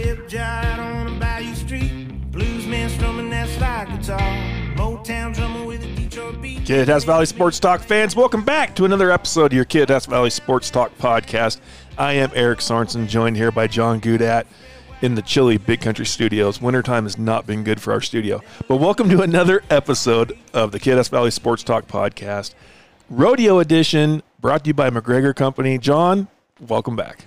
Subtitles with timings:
[0.00, 2.30] Tip jar on a bayou street.
[2.30, 4.20] Blues man strumming that slide guitar.
[4.76, 6.60] Motown with a Detroit beat.
[6.60, 10.70] Kittitas Valley Sports Talk fans, welcome back to another episode of your Kittitas Valley Sports
[10.70, 11.58] Talk podcast.
[11.98, 14.46] I am Eric Sorensen, joined here by John Gudat
[15.02, 16.62] in the chilly Big Country Studios.
[16.62, 18.40] Wintertime has not been good for our studio.
[18.68, 22.54] But welcome to another episode of the Kittitas Valley Sports Talk podcast,
[23.10, 25.76] Rodeo Edition, brought to you by McGregor Company.
[25.76, 26.28] John,
[26.60, 27.24] welcome back.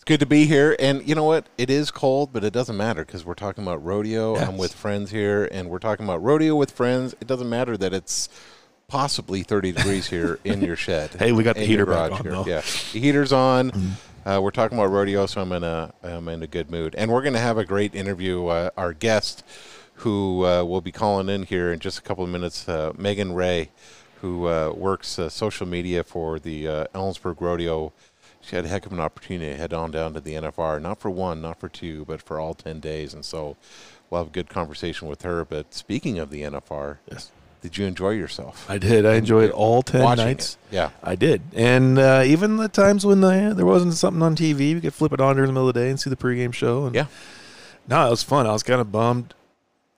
[0.00, 0.74] It's good to be here.
[0.78, 1.46] And you know what?
[1.58, 4.34] It is cold, but it doesn't matter because we're talking about rodeo.
[4.34, 4.48] Yes.
[4.48, 7.14] I'm with friends here, and we're talking about rodeo with friends.
[7.20, 8.30] It doesn't matter that it's
[8.88, 11.10] possibly 30 degrees here in your shed.
[11.10, 12.32] Hey, we got the heater back garage on, here.
[12.32, 12.46] though.
[12.46, 12.60] Yeah,
[12.94, 13.72] the heater's on.
[14.24, 17.12] Uh, we're talking about rodeo, so I'm in a I'm in a good mood, and
[17.12, 18.46] we're going to have a great interview.
[18.46, 19.44] Uh, our guest,
[19.96, 23.34] who uh, will be calling in here in just a couple of minutes, uh, Megan
[23.34, 23.68] Ray,
[24.22, 27.92] who uh, works uh, social media for the uh, Ellensburg Rodeo.
[28.42, 30.98] She had a heck of an opportunity to head on down to the NFR, not
[30.98, 33.56] for one, not for two, but for all ten days, and so
[34.08, 35.44] we'll have a good conversation with her.
[35.44, 37.30] But speaking of the NFR, Yes.
[37.62, 38.64] did you enjoy yourself?
[38.68, 39.04] I did.
[39.04, 40.56] I enjoyed all 10 nights.
[40.70, 40.74] it.
[40.74, 40.90] Yeah.
[41.02, 44.80] I did, and uh, even the times when the, there wasn't something on TV, we
[44.80, 46.86] could flip it on during the middle of the day and see the pregame show.
[46.86, 47.06] And Yeah.
[47.88, 48.46] no, it was fun.
[48.46, 49.34] I was kind of bummed.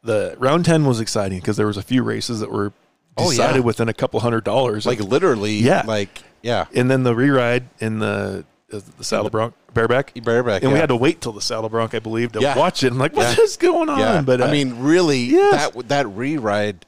[0.03, 2.73] The round ten was exciting because there was a few races that were
[3.17, 3.63] Oh, decided yeah.
[3.63, 4.85] within a couple hundred dollars.
[4.87, 5.85] Like literally, Yeah.
[5.87, 10.63] like yeah, and then the re-ride in the uh, the saddle bronc bareback, bareback.
[10.63, 10.75] and yeah.
[10.75, 12.57] we had to wait till the saddle bronc, I believe, to Yeah.
[12.57, 12.93] watch it.
[12.93, 13.69] I'm like, what's Yeah.
[13.69, 13.99] going on?
[13.99, 15.71] Yeah, But uh, I mean, really, yes.
[15.75, 16.85] that that re-ride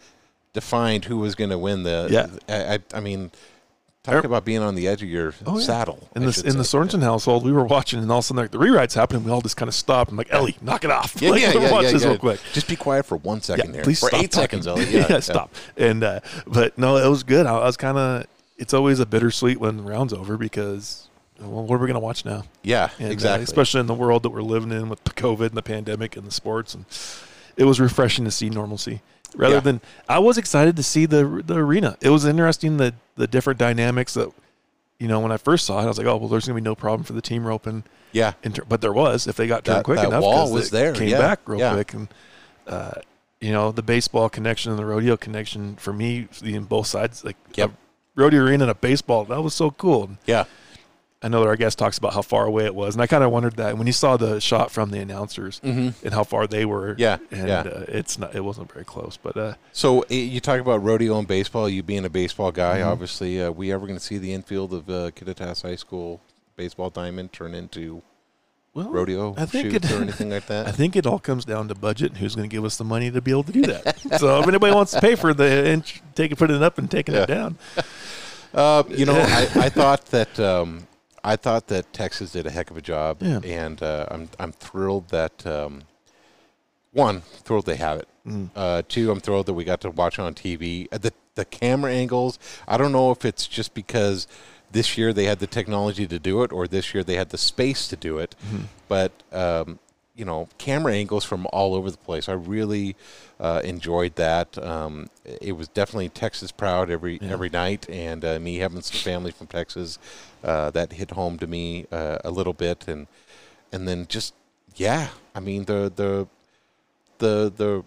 [0.53, 2.09] defined who was going to win the.
[2.11, 2.27] Yeah.
[2.49, 3.31] I, I, I mean,
[4.03, 5.65] talk about being on the edge of your Oh, yeah.
[5.65, 6.09] saddle.
[6.15, 6.79] in I the in the say.
[6.79, 9.25] Sorensen household, we were watching, and all of a sudden, like, the re-ride's happening.
[9.25, 10.11] We all just kind of stopped.
[10.11, 11.21] I'm like, Ellie, knock it off.
[11.21, 12.09] Yeah, like, yeah, yeah, watch yeah, this yeah.
[12.11, 12.41] real quick.
[12.53, 13.83] Just be quiet for one second there.
[13.83, 14.63] please for stop eight talking.
[14.63, 14.85] seconds, Ellie.
[14.91, 15.21] Yeah, yeah.
[15.21, 15.55] stop.
[15.77, 17.47] And uh, but no, it was good.
[17.47, 18.27] I, I was kind of.
[18.57, 21.09] It's always a bittersweet when the round's over because
[21.41, 22.45] well, what are we going to watch now?
[22.63, 23.45] Yeah, And, uh, exactly.
[23.45, 26.25] especially in the world that we're living in with the COVID and the pandemic and
[26.27, 26.85] the sports, and
[27.57, 29.01] it was refreshing to see normalcy.
[29.37, 29.61] Rather Yeah.
[29.61, 31.97] than I was excited to see the the arena.
[32.01, 34.31] It was interesting the the different dynamics that
[35.01, 36.61] you know when I first saw it, I was like, oh well, there's going to
[36.61, 37.83] be no problem for the team roping.
[38.13, 40.23] yeah, In ter- but there was if they got turned That- quick that enough.
[40.23, 41.73] wall was it there, Came yeah, back real yeah.
[41.75, 42.09] quick, and
[42.69, 42.93] uh,
[43.41, 47.37] you know the baseball connection and the rodeo connection for me, seeing both sides, like
[47.57, 47.73] Yep.
[48.15, 50.11] Rodeo arena and a baseball, that was so cool.
[50.27, 50.45] Yeah,
[51.23, 53.25] I know that our guest talks about how far away it was, and I kind
[53.25, 56.65] of wondered that when you saw the shot from the announcers and how far they
[56.67, 56.93] were.
[56.95, 57.01] Mm-hmm.
[57.01, 57.61] Yeah, and yeah.
[57.61, 61.27] Uh, it's not, it wasn't very close, but uh, So you talk about rodeo and
[61.27, 61.69] baseball.
[61.69, 62.89] You being a baseball guy, Mm-hmm.
[62.89, 66.21] obviously, uh, we ever going to see the infield of uh, Kittitas High School
[66.57, 68.03] baseball diamond turn into
[68.75, 70.67] well, rodeo I think shoots it- or anything like that?
[70.69, 72.85] I think it all comes down to budget and who's going to give us the
[72.85, 73.99] money to be able to do that.
[74.19, 76.91] so if anybody wants to pay for the inch, take it, putting it up and
[76.91, 77.57] taking it down,
[78.53, 80.87] Uh, you know, I, I thought that um,
[81.25, 83.41] I thought that Texas did a heck of a job, Yeah.
[83.43, 85.83] and uh, I'm I'm thrilled that um,
[86.93, 88.09] one thrilled they have it.
[88.25, 88.51] Mm.
[88.55, 90.87] Uh, two, I'm thrilled that we got to watch it on TV.
[90.93, 92.39] Uh, the the camera angles.
[92.69, 94.29] I don't know if it's just because
[94.73, 97.39] this year they had the technology to do it, or this year they had the
[97.39, 98.35] space to do it.
[98.47, 98.65] Mm-hmm.
[98.89, 99.79] But um,
[100.15, 102.29] you know, camera angles from all over the place.
[102.29, 102.95] I really
[103.41, 104.57] uh, enjoyed that.
[104.59, 109.33] Um, it was definitely Texas proud every every night, and uh, me having some family
[109.33, 109.99] from Texas,
[110.45, 113.07] uh, that hit home to me uh, a little bit, and
[113.73, 114.35] and then just
[114.77, 116.29] yeah, I mean the the
[117.19, 117.85] the the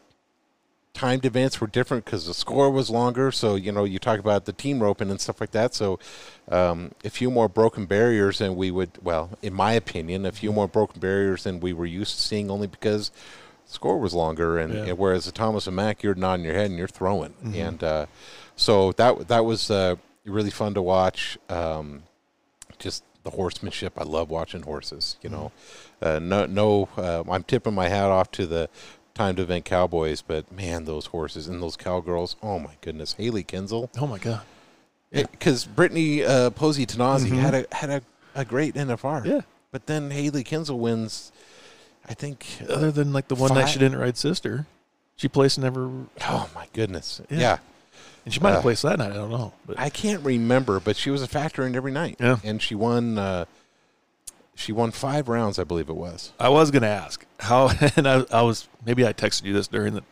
[0.98, 3.32] timed events were different because the score was longer.
[3.32, 5.74] So you know, you talk about the team roping and stuff like that.
[5.76, 6.00] So
[6.50, 8.92] um, a few more broken barriers than we would.
[9.04, 12.50] Well, in my opinion, a few more broken barriers than we were used to seeing,
[12.50, 13.10] only because
[13.68, 14.58] the score was longer.
[14.58, 14.86] And, Yeah.
[14.86, 18.06] and whereas the Thomas and Mack, you're nodding your head and you're throwing, and uh,
[18.56, 21.38] so that that was uh, really fun to watch.
[21.48, 22.04] Um,
[22.80, 23.94] just the horsemanship.
[23.98, 25.18] I love watching horses.
[25.22, 25.52] You know,
[26.02, 26.88] uh, no, no.
[26.98, 28.70] Uh, I'm tipping my hat off to the
[29.18, 32.36] timed event cowboys, but man, those horses and those cowgirls.
[32.44, 33.90] Oh my goodness, Hailey Kinsel.
[34.00, 34.42] oh my god,
[35.12, 38.02] Because Brittany uh, Pozzi Tonozzi had a had a,
[38.36, 39.26] a great NFR.
[39.26, 39.42] Yeah.
[39.72, 41.32] but then Hailey Kinsel wins.
[42.10, 42.46] I think.
[42.70, 44.66] other than like the one night she didn't ride sister,
[45.18, 45.90] she placed never,
[46.22, 47.20] oh my goodness.
[47.30, 47.40] Yeah.
[47.40, 47.58] yeah.
[48.24, 49.12] and she might have Uh, placed that night.
[49.12, 52.18] I don't know, but I can't remember, but she was a factor in every night.
[52.20, 52.38] Yeah.
[52.44, 53.18] and she won.
[53.18, 53.46] Uh,
[54.58, 56.32] she won five rounds, I believe it was.
[56.40, 59.68] I was going to ask how, and I, I was maybe I texted you this
[59.68, 60.04] during the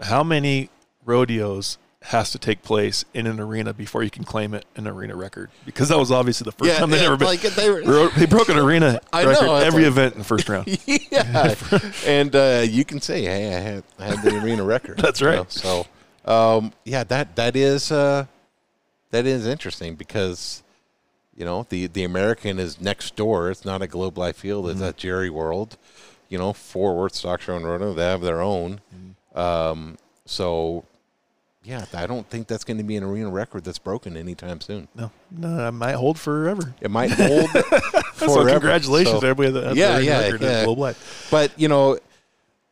[0.00, 0.70] how many
[1.04, 5.16] rodeos has to take place in an arena before you can claim it an arena
[5.16, 7.26] record because that was obviously the first time they'd ever been.
[7.26, 8.08] like they were.
[8.10, 10.66] They broke an arena I record that's every like- event in the first round.
[10.86, 11.54] yeah,
[12.06, 15.26] and uh, you can say, "Hey, I had, I had the arena record." That's you
[15.26, 15.36] right.
[15.38, 15.86] know, So,
[16.24, 18.26] um, yeah, that that is uh,
[19.10, 20.62] that is interesting because
[21.38, 23.50] you know the the American is next door.
[23.50, 24.64] It's not a Globe Life Field.
[24.66, 24.72] Mm-hmm.
[24.72, 25.78] It's at Jerry World.
[26.28, 28.80] you know, Fort Worth Stock Show and Rodeo, they have their own.
[29.34, 29.96] Um,
[30.26, 30.84] so,
[31.64, 34.88] yeah, I don't think that's going to be an arena record that's broken anytime soon.
[34.94, 36.74] No, no, it might hold forever.
[36.82, 37.48] It might hold
[38.16, 38.50] So forever.
[38.60, 40.64] congratulations, So- everybody Yeah, that yeah, record at yeah.
[40.64, 41.28] Globe Life.
[41.30, 41.98] But you know,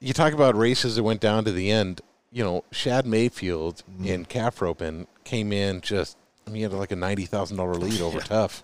[0.01, 2.01] you talk about races that went down to the end.
[2.33, 4.05] You know, Shad Mayfield Mm-hmm.
[4.07, 6.17] in calf roping came in just.
[6.53, 8.63] He had like a ninety thousand dollar lead over Tuf,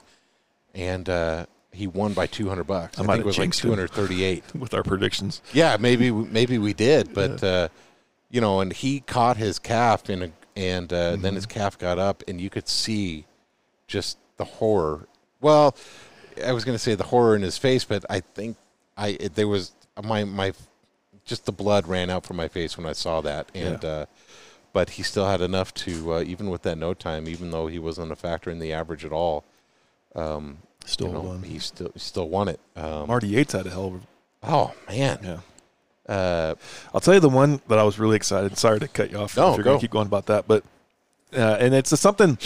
[0.74, 2.98] and uh, he won by two hundred bucks.
[2.98, 4.44] I I, think it was like two hundred thirty eight.
[4.54, 5.42] with our predictions.
[5.52, 7.68] Yeah, maybe maybe we did, but uh,
[8.30, 11.98] you know, and he caught his calf in a, and uh, then his calf got
[11.98, 13.26] up, and you could see
[13.86, 15.08] just the horror.
[15.40, 15.76] Well,
[16.44, 18.56] I was going to say the horror in his face, but I think
[18.96, 20.52] I it, there was my my
[21.24, 24.04] just the blood ran out from my face when I saw that, and Yeah.
[24.72, 27.78] But he still had enough to uh, even with that no time, even though he
[27.78, 29.44] wasn't a factor in the average at all.
[30.84, 31.42] Still you know, won.
[31.42, 32.60] he still he still won it.
[32.76, 34.00] Um, Marty Yates had a hell of a
[34.42, 36.12] oh man, yeah.
[36.14, 36.54] uh,
[36.92, 38.56] I'll tell you the one that I was really excited.
[38.58, 39.36] Sorry to cut you off.
[39.36, 39.78] No, if you're going go.
[39.78, 40.64] to keep going about that, but
[41.34, 42.38] uh, and it's something.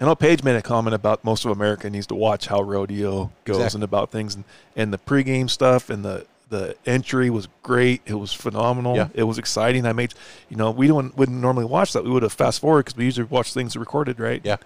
[0.00, 3.30] I know Paige made a comment about most of America needs to watch how rodeo
[3.44, 3.78] goes Exactly.
[3.78, 4.44] and about things and,
[4.74, 8.02] and the pregame stuff and the the entry was great.
[8.04, 8.96] It was phenomenal.
[8.96, 9.08] Yeah.
[9.14, 9.86] It was exciting.
[9.86, 10.12] I made
[10.48, 12.04] you know we don't wouldn't normally watch that.
[12.04, 14.42] We would have fast forward because we usually watch things recorded, right?
[14.44, 14.56] yeah.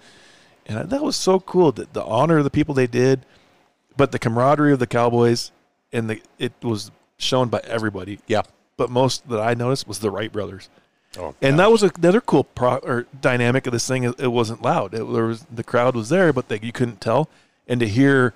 [0.65, 1.71] and that was so cool.
[1.71, 3.25] The, the honor of the people they did,
[3.95, 5.51] but the camaraderie of the Cowboys,
[5.93, 8.19] and the it was shown by everybody.
[8.27, 8.41] Yeah.
[8.77, 10.69] But most that I noticed was the Wright brothers,
[11.17, 14.03] Oh, and that was another cool pro, or dynamic of this thing.
[14.03, 14.93] It, it wasn't loud.
[14.93, 17.29] It, there was the crowd was there, but they, you couldn't tell.
[17.67, 18.33] And to hear,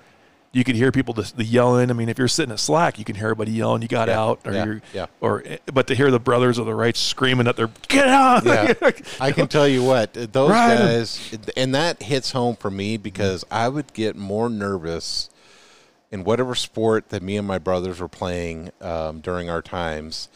[0.52, 1.90] you could hear people just the yelling.
[1.90, 3.82] I mean, if you're sitting at slack, you can hear everybody yelling.
[3.82, 5.06] You got Yeah, out, or yeah, you're, yeah.
[5.20, 8.44] or but to hear the brothers of the Wright screaming at their get out.
[8.44, 8.72] Yeah.
[9.20, 10.76] I can tell you what, those Right.
[10.78, 15.30] guys, and that hits home for me because I would get more nervous
[16.10, 20.28] in whatever sport that me and my brothers were playing um, during our times.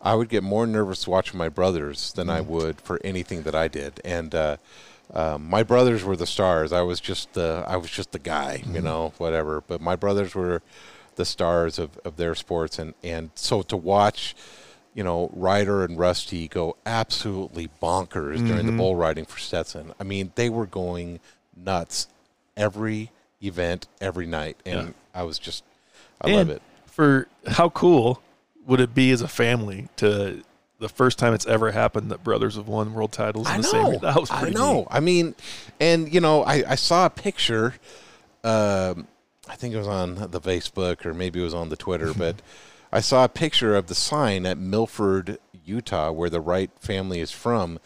[0.00, 3.66] I would get more nervous watching my brothers than I would for anything that I
[3.66, 4.56] did, and uh,
[5.14, 6.72] um, my brothers were the stars.
[6.72, 9.60] I was just the I was just the guy, you know, whatever.
[9.60, 10.62] But my brothers were
[11.16, 14.34] the stars of, of their sports, and and so to watch
[14.94, 19.92] you know, Ryder and Rusty go absolutely bonkers during the bull riding for Stetson.
[20.00, 21.20] I mean, they were going
[21.54, 22.08] nuts
[22.56, 23.10] every
[23.42, 24.92] event, every night, and Yeah.
[25.14, 25.64] I was just,
[26.22, 26.62] I and love it.
[26.86, 28.22] For how cool
[28.64, 30.42] would it be as a family to
[30.78, 33.62] the first time it's ever happened that brothers have won world titles in I the
[33.62, 33.90] know.
[33.92, 34.74] same That was I pretty know.
[34.80, 34.86] neat.
[34.90, 35.34] I mean,
[35.80, 37.74] and you know, I, I saw a picture.
[38.44, 39.08] Um,
[39.48, 42.42] I think it was on the Facebook or maybe it was on the Twitter, but
[42.92, 47.32] I saw a picture of the sign at Milford, Utah, where the Wright family is
[47.32, 47.78] from,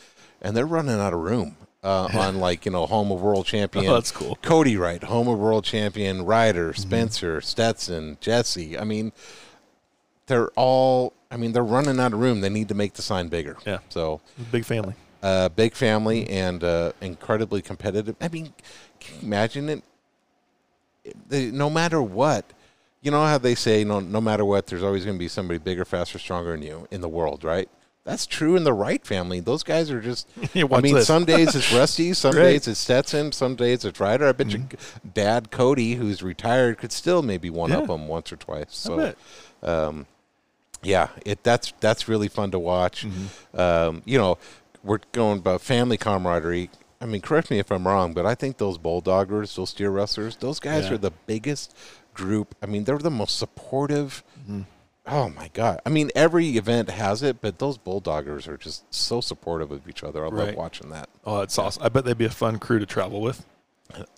[0.42, 1.56] and they're running out of room.
[1.82, 3.86] Uh, on like you know, home of world champion.
[3.86, 4.36] Oh, that's cool.
[4.42, 6.26] Cody Wright, home of world champion.
[6.26, 8.76] Ryder, Spencer, Stetson, Jesse.
[8.78, 9.12] I mean,
[10.26, 11.14] they're all.
[11.30, 12.40] I mean, they're running out of room.
[12.40, 13.56] They need to make the sign bigger.
[13.66, 13.78] Yeah.
[13.88, 14.94] So Big family.
[15.22, 18.16] uh, big family and uh, incredibly competitive.
[18.20, 18.52] I mean,
[18.98, 19.82] can you imagine it?
[21.28, 22.44] They, no matter what,
[23.00, 25.58] you know how they say, no, no matter what, there's always going to be somebody
[25.58, 27.68] bigger, faster, stronger than you in the world, right?
[28.04, 29.40] That's true in the Wright family.
[29.40, 30.28] Those guys are just.
[30.54, 32.38] I mean, some days it's Rusty, some Right.
[32.42, 32.50] Mm-hmm.
[32.52, 34.26] days it's Stetson, some days it's Ryder.
[34.28, 34.62] I bet your
[35.14, 38.66] dad Cody, who's retired, could still maybe one up them once or twice.
[38.70, 39.16] So bet.
[40.82, 43.06] Yeah, it that's that's really fun to watch.
[43.06, 43.60] Mm-hmm.
[43.60, 44.38] Um, you know,
[44.82, 46.70] we're going about family camaraderie.
[47.00, 50.36] I mean, correct me if I'm wrong, but I think those bulldoggers, those steer wrestlers,
[50.36, 50.94] those guys Yeah.
[50.94, 51.74] are the biggest
[52.14, 52.54] group.
[52.62, 54.22] I mean, they're the most supportive.
[54.42, 54.62] Mm-hmm.
[55.06, 55.80] Oh my god!
[55.86, 60.04] I mean, every event has it, but those bulldoggers are just so supportive of each
[60.04, 60.24] other.
[60.24, 61.08] I love watching that.
[61.24, 61.82] Oh, it's awesome.
[61.82, 63.44] I bet they'd be a fun crew to travel with.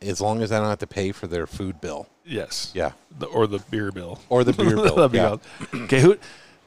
[0.02, 2.06] As long as I don't have to pay for their food bill.
[2.26, 2.72] Yes.
[2.74, 4.20] Yeah, The, or the beer bill.
[4.28, 5.08] or the beer bill.
[5.08, 5.36] Be yeah.
[5.72, 6.18] Okay, who?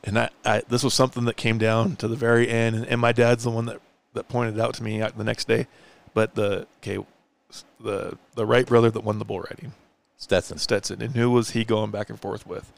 [0.05, 3.01] And I, I, this was something that came down to the very end, and, and
[3.01, 3.81] my dad's the one that,
[4.13, 5.67] that pointed it out to me uh, the next day.
[6.13, 7.03] But the okay,
[7.79, 9.73] the the Wright brother that won the bull riding,
[10.17, 10.57] Stetson.
[10.59, 12.71] Stetson, and who was he going back and forth with?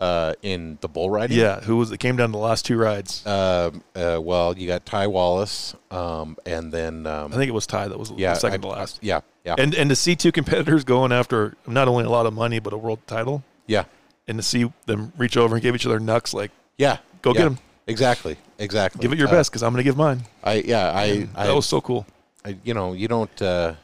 [0.00, 1.38] Uh, in the bull riding.
[1.38, 1.98] Yeah, who was it?
[1.98, 3.24] Came down to the last two rides.
[3.26, 7.66] Um, uh, well, you got Ty Wallace, um, and then um, I think it was
[7.66, 8.98] Ty that was yeah, second I- to last.
[9.02, 12.34] Yeah, yeah, And and to see two competitors going after not only a lot of
[12.34, 13.84] money but a world title, yeah,
[14.28, 16.98] and to see them reach over and give each other knucks like yeah.
[17.22, 17.42] Go yeah.
[17.44, 17.58] them.
[17.86, 19.00] Exactly, exactly.
[19.02, 20.22] give it your Uh, best because I'm going to give mine.
[20.42, 22.06] I yeah, I, I, that was so cool.
[22.44, 23.74] I you know you don't uh,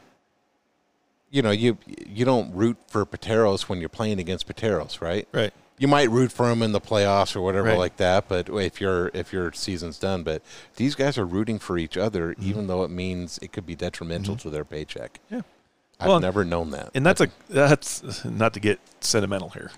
[1.29, 5.27] you know you you don't root for Pateros when you're playing against Pateros, right?
[5.31, 5.53] Right.
[5.77, 7.77] You might root for them in the playoffs or whatever Right.
[7.77, 10.43] like that, but if your if your season's done, but
[10.75, 14.35] these guys are rooting for each other, even though it means it could be detrimental
[14.37, 15.19] to their paycheck.
[15.31, 15.41] Yeah.
[15.99, 16.91] I've Well, never known that.
[16.93, 19.71] And that's a that's not to get sentimental here,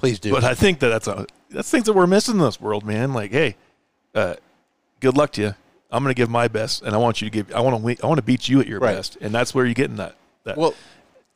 [0.00, 0.32] Please do.
[0.32, 3.12] But I think that that's a that's things that we're missing in this world, man.
[3.12, 3.56] Like, hey,
[4.14, 4.34] uh,
[5.00, 5.54] good luck to you.
[5.92, 7.54] I'm going to give my best, and I want you to give.
[7.54, 8.04] I want to.
[8.04, 8.94] I want to beat you at your Right.
[8.94, 10.16] best, and that's where you're getting that.
[10.44, 10.74] That Well,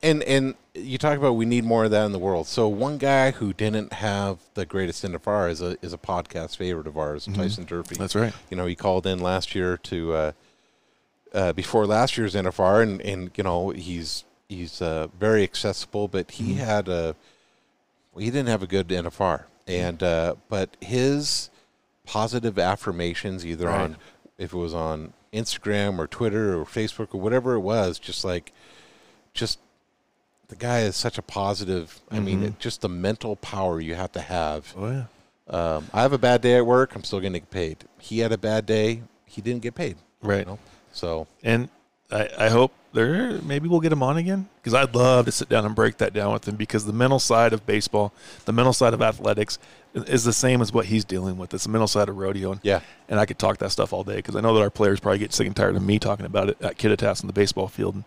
[0.03, 2.47] and and you talk about we need more of that in the world.
[2.47, 6.87] So one guy who didn't have the greatest NFR is a is a podcast favorite
[6.87, 7.95] of ours, Tyson Durfee.
[7.95, 8.03] Mm-hmm.
[8.03, 8.33] that's right.
[8.51, 10.33] You know, he called in last year to uh,
[11.33, 16.31] uh, before last year's NFR, and and you know he's he's uh, very accessible, but
[16.33, 17.17] he had a
[18.19, 21.51] he didn't have a good NFR, and uh, but his
[22.07, 23.81] positive affirmations either Right.
[23.81, 23.97] on
[24.39, 28.53] if it was on Instagram or Twitter or Facebook or whatever it was, just like
[29.33, 29.59] just
[30.49, 32.01] the guy is such a positive.
[32.11, 34.73] I mean, it, just the mental power you have to have.
[34.77, 35.05] Oh yeah.
[35.47, 36.95] Um, I have a bad day at work.
[36.95, 37.85] I'm still going to get paid.
[37.99, 39.03] He had a bad day.
[39.27, 39.97] He didn't get paid.
[40.23, 40.39] Right.
[40.41, 40.59] You know?
[40.93, 41.69] So And
[42.11, 45.49] I, I hope there maybe we'll get him on again because I'd love to sit
[45.49, 48.13] down and break that down with him because the mental side of baseball,
[48.45, 49.59] the mental side of athletics,
[49.95, 51.53] is the same as what he's dealing with.
[51.55, 52.53] It's the mental side of rodeo.
[52.53, 52.81] And, Yeah.
[53.09, 55.19] and I could talk that stuff all day because I know that our players probably
[55.19, 57.95] get sick and tired of me talking about it at Kittitas on the baseball field.
[57.97, 58.05] And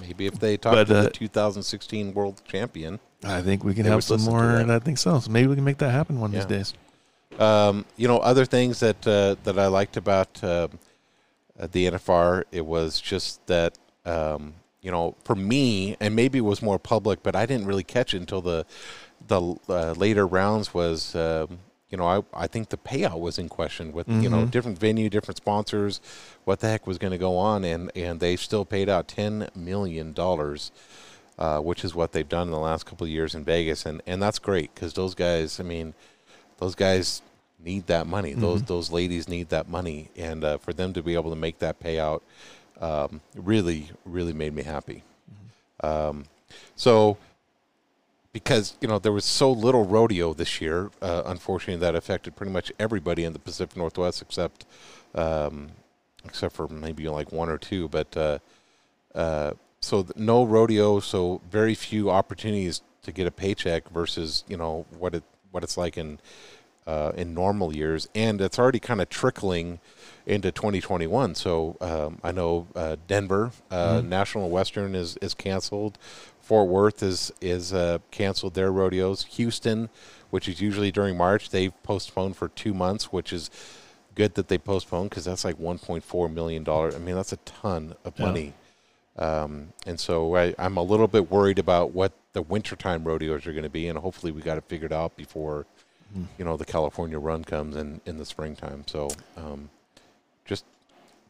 [0.00, 3.84] maybe if they talk But, to uh, the 2016 world champion, I think we can
[3.86, 4.44] have some more.
[4.44, 5.18] And I think so.
[5.20, 6.74] So maybe we can make that happen one of these days.
[7.38, 10.68] Um, you know, other things that uh, that I liked about uh,
[11.58, 16.62] the NFR, it was just that um, you know, for me, and maybe it was
[16.62, 18.66] more public, but I didn't really catch it until the
[19.26, 21.14] the uh, later rounds was.
[21.14, 21.58] Um,
[21.90, 25.10] you know, I, I think the payout was in question with you know different venue,
[25.10, 26.00] different sponsors,
[26.44, 29.48] what the heck was going to go on, and and they still paid out ten
[29.56, 30.70] million dollars,
[31.36, 34.02] uh, which is what they've done in the last couple of years in Vegas, and
[34.06, 35.94] and that's great because those guys, I mean,
[36.58, 37.22] those guys
[37.58, 38.34] need that money.
[38.34, 41.58] Those those ladies need that money, and uh, for them to be able to make
[41.58, 42.20] that payout,
[42.80, 45.02] um, really really made me happy.
[45.82, 46.24] Um,
[46.76, 47.16] so
[48.32, 52.52] because you know there was so little rodeo this year, uh, unfortunately that affected pretty
[52.52, 54.66] much everybody in the Pacific Northwest except
[55.14, 55.70] um,
[56.24, 58.16] except for maybe like one or two, but.
[58.16, 58.38] Uh,
[59.14, 64.56] uh, so th- no rodeo, so very few opportunities to get a paycheck versus you
[64.56, 66.18] know what it what it's like in
[66.86, 69.80] uh, in normal years, and it's already kind of trickling
[70.30, 71.34] into 2021.
[71.34, 75.98] So um, I know uh, Denver uh, National Western is is canceled.
[76.40, 79.24] Fort Worth is is uh, canceled their rodeos.
[79.36, 79.88] Houston,
[80.30, 83.50] which is usually during March, they've postponed for two months, which is
[84.14, 86.94] good that they postponed because that's like 1.4 million dollars.
[86.94, 88.26] I mean, that's a ton of Yeah.
[88.26, 88.54] money.
[89.16, 93.52] Um, and so I, I'm a little bit worried about what the wintertime rodeos are
[93.52, 95.66] going to be, and hopefully we got it figured out before,
[96.38, 98.84] you know, the California run comes in in the springtime.
[98.86, 99.68] So, um,
[100.50, 100.64] just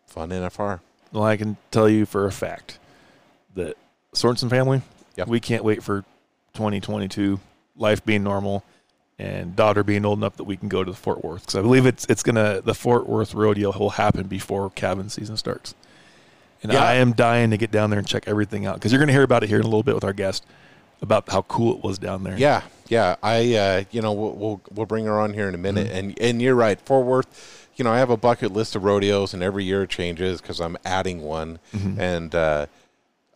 [0.06, 0.80] fun NFR.
[1.12, 2.78] Well, I can tell you for a fact
[3.54, 3.76] that
[4.14, 4.80] Sorensen family,
[5.16, 5.28] Yep.
[5.28, 6.04] we can't wait for
[6.54, 7.38] 2022,
[7.76, 8.64] life being normal,
[9.18, 11.42] and daughter being old enough that we can go to the Fort Worth.
[11.42, 15.36] Because I believe it's it's gonna the Fort Worth rodeo will happen before cabin season
[15.36, 15.74] starts.
[16.62, 16.82] And Yeah.
[16.82, 19.22] I am dying to get down there and check everything out because you're gonna hear
[19.22, 20.44] about it here in a little bit with our guest
[21.02, 22.36] about how cool it was down there.
[22.38, 23.16] Yeah, yeah.
[23.22, 26.18] I, uh, you know, we'll, we'll we'll bring her on here in a minute, and
[26.20, 27.68] and you're right, Fort Worth.
[27.76, 30.60] You know, I have a bucket list of rodeos, and every year it changes because
[30.60, 31.58] I'm adding one,
[31.98, 32.66] and uh,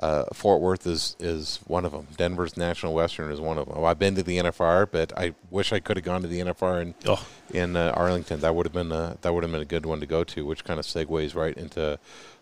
[0.00, 2.08] uh, Fort Worth is is one of them.
[2.18, 3.82] Denver's National Western is one of them.
[3.82, 6.82] I've been to the NFR, but I wish I could have gone to the NFR
[6.82, 8.40] in Oh, in uh, Arlington.
[8.40, 10.44] That would have been a, that would have been a good one to go to,
[10.44, 11.98] which kind of segues right into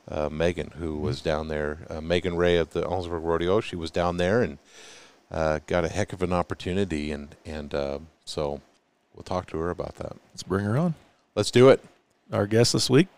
[0.09, 1.87] uh, Megan, who was down there.
[1.89, 3.61] Uh, Megan Ray of the Ellensburg Rodeo.
[3.61, 4.59] She was down there and
[5.33, 8.61] uh, got a heck of an opportunity, and and uh, so
[9.15, 10.13] we'll talk to her about that.
[10.33, 10.95] let's bring her on.
[11.35, 11.83] Let's do it.
[12.33, 13.09] Our guest this week,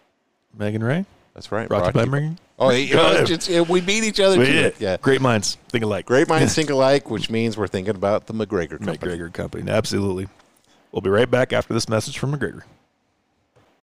[0.56, 1.04] Megan Ray,
[1.34, 1.68] That's right.
[1.68, 2.38] brought to you by Megan.
[2.58, 4.74] Oh, you know, it's, it's, we beat each other We did.
[4.78, 4.96] Yeah.
[4.98, 6.06] Great minds think alike.
[6.06, 8.96] Great minds think alike, which means we're thinking about the McGregor company.
[8.98, 9.70] McGregor Company.
[9.70, 10.28] Absolutely.
[10.92, 12.62] We'll be right back after this message from McGregor.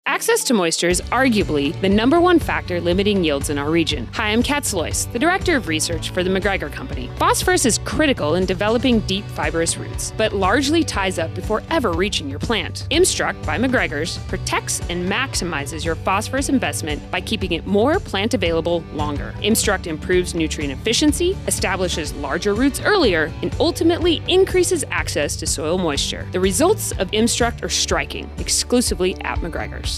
[0.09, 4.09] Access to moisture is arguably the number one factor limiting yields in our region.
[4.15, 7.11] Hi, I'm Kat Slois, the Director of Research for the McGregor Company.
[7.19, 12.31] Phosphorus is critical in developing deep fibrous roots, but largely ties up before ever reaching
[12.31, 12.87] your plant.
[12.89, 18.83] Imstruct by McGregor's protects and maximizes your phosphorus investment by keeping it more plant available
[18.95, 19.35] longer.
[19.43, 26.27] Imstruct improves nutrient efficiency, establishes larger roots earlier, and ultimately increases access to soil moisture.
[26.33, 29.98] The results of Imstruct are striking, exclusively at McGregor's.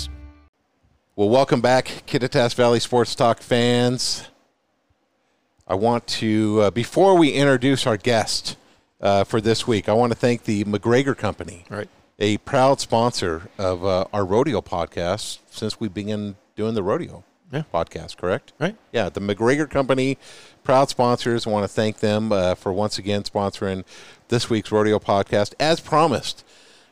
[1.16, 4.28] Well, welcome back, Kittitas Valley Sports Talk fans.
[5.66, 8.56] I want to, uh, before we introduce our guest
[9.00, 11.88] uh, for this week, I want to thank the McGregor Company, Right.
[12.18, 17.24] a proud sponsor of uh, our rodeo podcast since we began doing the rodeo.
[17.52, 17.64] Yeah.
[17.74, 18.52] podcast, correct?
[18.60, 18.76] Right.
[18.92, 20.18] Yeah, the McGregor Company,
[20.62, 21.48] proud sponsors.
[21.48, 23.84] I want to thank them uh, for once again sponsoring
[24.28, 25.54] this week's rodeo podcast.
[25.58, 26.44] As promised,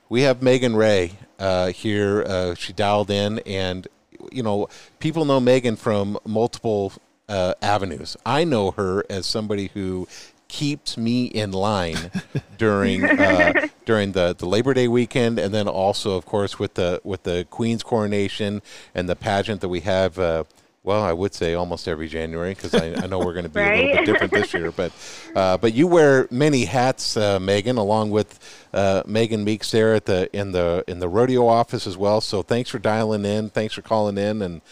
[0.09, 2.25] we have Megan Ray uh, here.
[2.27, 3.87] Uh, she dialed in, and
[4.33, 6.93] you know, people know Megan from multiple
[7.29, 8.17] uh, avenues.
[8.25, 10.09] I know her as somebody who
[10.49, 12.11] keeps me in line
[12.59, 17.01] during uh, during the, the Labor Day weekend, and then also, of course, with the
[17.05, 18.63] with the Queen's coronation
[18.95, 20.19] and the pageant that we have.
[20.19, 20.45] Uh,
[20.89, 23.61] well, I would say almost every January because I, I, know we're going to be
[23.61, 24.73] a little bit different this year.
[24.73, 24.91] But
[25.37, 30.07] uh, but you wear many hats, uh, Megan, along with uh, Megan Meeks there at
[30.07, 32.23] the in the in the rodeo office as well.
[32.23, 33.51] So thanks for dialing in.
[33.51, 34.41] Thanks for calling in.
[34.41, 34.63] And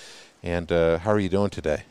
[0.43, 1.83] and uh, how are you doing today?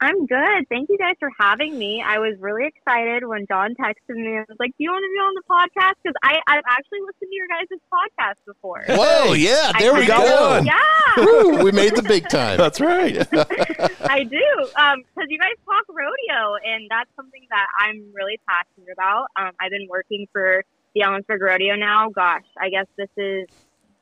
[0.00, 0.68] I'm good.
[0.68, 2.02] Thank you guys for having me.
[2.06, 5.10] I was really excited when John texted me and was like, "Do you want to
[5.10, 8.84] be on the podcast?" Because I I've actually listened to your guys' podcast before.
[8.88, 10.50] Whoa, yeah, I there we go.
[10.50, 10.66] one.
[10.66, 10.78] Yeah,
[11.16, 12.58] Woo, we made the big time.
[12.62, 13.16] That's right.
[14.08, 14.46] I do.
[14.76, 19.26] Um, because you guys talk rodeo, and that's something that I'm really passionate about.
[19.36, 20.62] Um, I've been working for
[20.94, 22.10] the Ellensburg Rodeo now.
[22.10, 23.48] Gosh, I guess this is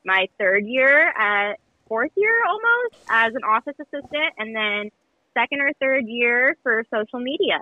[0.05, 4.91] my third year at fourth year almost as an office assistant, and then
[5.37, 7.59] second or third year for social media.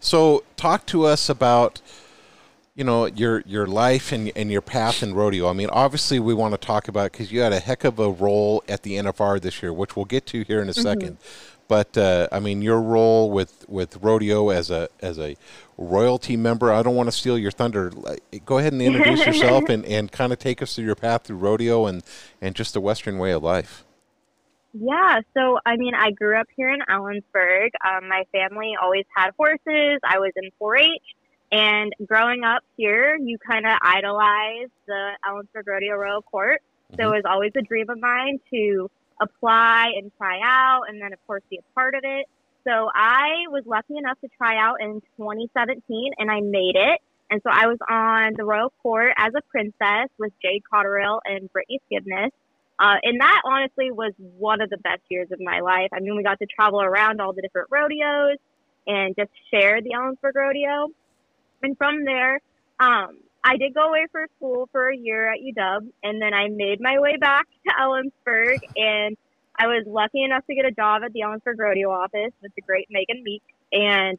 [0.00, 1.80] So, talk to us about
[2.74, 5.48] you know your your life and and your path in rodeo.
[5.48, 8.10] I mean, obviously, we want to talk about because you had a heck of a
[8.10, 11.16] role at the NFR this year, which we'll get to here in a 2nd
[11.68, 15.36] But uh, I mean, your role with with rodeo as a as a
[15.78, 16.72] royalty member.
[16.72, 17.92] I don't want to steal your thunder.
[18.44, 21.38] Go ahead and introduce yourself and, and kind of take us through your path through
[21.38, 22.02] rodeo and
[22.40, 23.84] and just the Western way of life.
[24.72, 27.70] Yeah, so I mean, I grew up here in Ellensburg.
[27.86, 30.00] Um, my family always had horses.
[30.02, 30.88] I was in 4-H,
[31.50, 36.62] and growing up here, you kind of idolize the Ellensburg Rodeo Royal Court.
[36.96, 41.12] So it was always a dream of mine to apply and try out, and then
[41.12, 42.26] of course be a part of it.
[42.66, 47.00] So I was lucky enough to try out in 2017, and I made it.
[47.30, 51.50] And so I was on the Royal Court as a princess with Jade Cotterill and
[51.52, 52.30] Brittany Skibness.
[52.78, 55.90] Uh, and that honestly was one of the best years of my life.
[55.92, 58.38] I mean, we got to travel around all the different rodeos
[58.86, 60.88] and just share the Ellensburg Rodeo.
[61.62, 62.40] And from there,
[62.80, 66.48] um, I did go away for school for a year at UW, and then I
[66.48, 69.16] made my way back to Ellensburg, and
[69.58, 72.62] I was lucky enough to get a job at the Ellensburg Rodeo office with the
[72.62, 74.18] great Megan Meek, and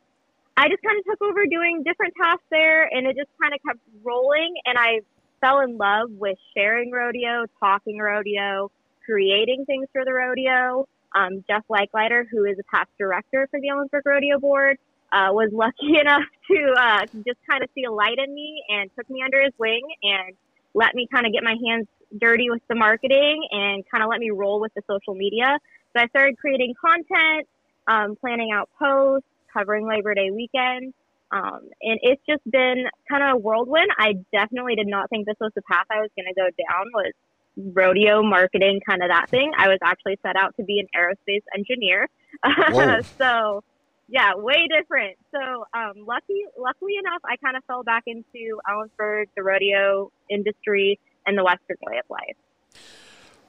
[0.56, 3.60] I just kind of took over doing different tasks there, and it just kind of
[3.66, 5.00] kept rolling, and I
[5.44, 8.72] fell in love with sharing rodeo, talking rodeo,
[9.06, 10.88] creating things for the rodeo.
[11.16, 14.78] Um, Jeff Leichleiter, who is a past director for the Ellensburg Rodeo Board,
[15.12, 18.90] uh, was lucky enough to uh, just kind of see a light in me and
[18.96, 20.36] took me under his wing and
[20.74, 21.88] let me kind of get my hands
[22.20, 25.60] dirty with the marketing and kind of let me roll with the social media.
[25.96, 27.48] So I started creating content,
[27.88, 30.94] um, planning out posts, covering Labor Day weekend.
[31.34, 33.90] Um, and it's just been kind of a whirlwind.
[33.98, 36.92] I definitely did not think this was the path I was going to go down
[36.94, 37.14] was
[37.58, 39.52] rodeo marketing, kind of that thing.
[39.58, 42.08] I was actually set out to be an aerospace engineer.
[43.18, 43.64] So
[44.10, 45.18] yeah, way different.
[45.32, 51.00] So um, lucky, luckily enough, I kind of fell back into Ellensburg, the rodeo industry,
[51.26, 52.36] and the Western way of life.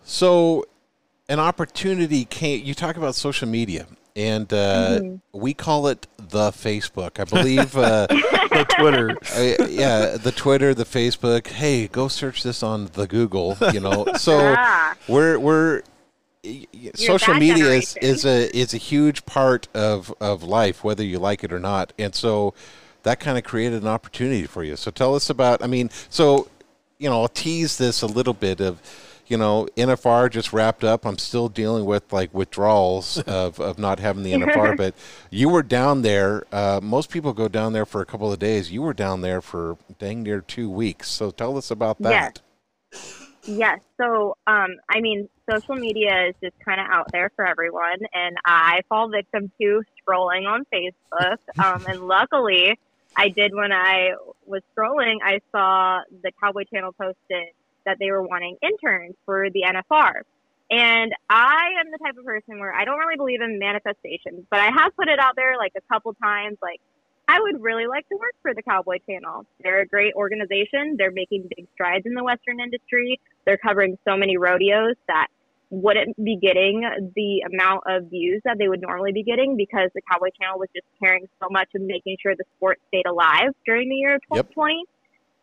[0.04, 0.66] So,
[1.28, 2.64] an opportunity came.
[2.64, 3.86] You talk about social media,
[4.16, 5.00] and uh,
[5.32, 7.18] we call it the Facebook.
[7.20, 7.76] I believe.
[7.76, 9.10] Uh, the Twitter.
[9.36, 11.48] uh, yeah, the Twitter, the Facebook.
[11.48, 13.56] Hey, go search this on the Google.
[13.72, 14.94] You know, so Ah.
[15.08, 15.82] we're we're
[16.44, 20.84] y- y- social that media is, is a is a huge part of of life,
[20.84, 22.54] whether you like it or not, and so
[23.02, 24.76] that kind of created an opportunity for you.
[24.76, 25.62] So tell us about.
[25.62, 26.48] I mean, so
[26.98, 28.80] you know, I'll tease this a little bit of.
[29.26, 31.06] You know, NFR just wrapped up.
[31.06, 34.94] I'm still dealing with like withdrawals of, of not having the NFR, but
[35.30, 36.44] you were down there.
[36.52, 38.70] Uh, most people go down there for a couple of days.
[38.70, 41.08] You were down there for dang near two weeks.
[41.08, 42.40] So tell us about that.
[42.92, 43.28] Yes.
[43.44, 43.80] yes.
[44.00, 48.36] So, um, I mean, social media is just kind of out there for everyone, and
[48.44, 51.36] I fall victim to scrolling on Facebook.
[51.62, 52.76] Um, and luckily,
[53.16, 57.48] I did when I was scrolling, I saw the Cowboy Channel posted
[57.84, 60.22] that they were wanting interns for the NFR.
[60.70, 64.60] And I am the type of person where I don't really believe in manifestations, but
[64.60, 66.80] I have put it out there like a couple times, like,
[67.26, 69.46] I would really like to work for the Cowboy Channel.
[69.62, 70.96] They're a great organization.
[70.98, 73.18] They're making big strides in the Western industry.
[73.46, 75.28] They're covering so many rodeos that
[75.70, 76.82] wouldn't be getting
[77.16, 80.68] the amount of views that they would normally be getting because the Cowboy Channel was
[80.74, 84.20] just caring so much and making sure the sport stayed alive during the year of
[84.32, 84.50] Yep.
[84.50, 84.84] 2020.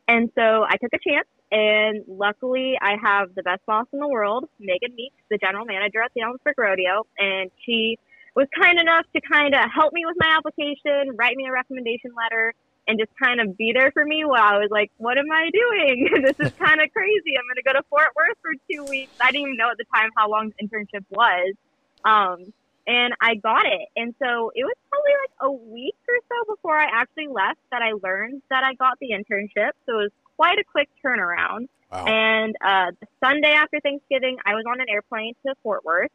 [0.08, 4.08] And so I took a chance And luckily, I have the best boss in the
[4.08, 8.00] world, Megan Meeks, the general manager at the Ellensburg Rodeo, and she
[8.36, 12.12] was kind enough to kind of help me with my application, write me a recommendation
[12.16, 12.54] letter,
[12.88, 15.50] and just kind of be there for me while I was like, what am I
[15.52, 16.10] doing?
[16.24, 17.38] this is kind of crazy.
[17.38, 19.12] I'm going to go to Fort Worth for two weeks.
[19.20, 21.54] I didn't even know at the time how long the internship was.
[22.06, 22.54] Um,
[22.88, 23.90] and I got it.
[23.96, 27.82] And so it was probably like a week or so before I actually left that
[27.82, 29.72] I learned that I got the internship.
[29.86, 31.68] So it was quite a quick turnaround.
[31.92, 32.06] Wow.
[32.06, 36.10] And uh, the Sunday after Thanksgiving, I was on an airplane to Fort Worth.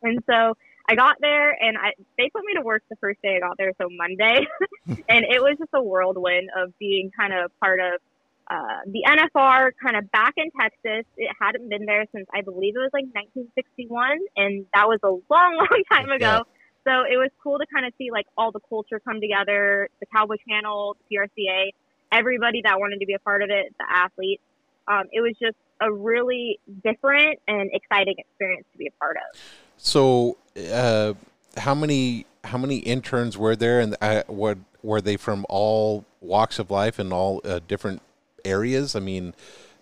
[0.00, 0.56] And so
[0.88, 3.58] I got there and I, they put me to work the first day I got
[3.58, 4.46] there, so Monday.
[5.08, 8.00] and it was just a whirlwind of being kind of part of
[8.48, 11.04] uh, the NFR kind of back in Texas.
[11.16, 15.10] It hadn't been there since I believe it was like 1961, and that was a
[15.10, 15.20] long,
[15.56, 16.42] long time ago.
[16.84, 20.06] So it was cool to kind of see like all the culture come together, the
[20.06, 21.70] Cowboy Channel, the PRCA,
[22.12, 24.42] everybody that wanted to be a part of it, the athletes.
[24.86, 29.38] Um, it was just a really different and exciting experience to be a part of.
[29.78, 30.36] So,
[30.72, 31.14] uh,
[31.56, 36.58] how many how many interns were there, and uh, what were they from all walks
[36.58, 38.02] of life and all uh, different
[38.44, 38.96] areas?
[38.96, 39.34] I mean,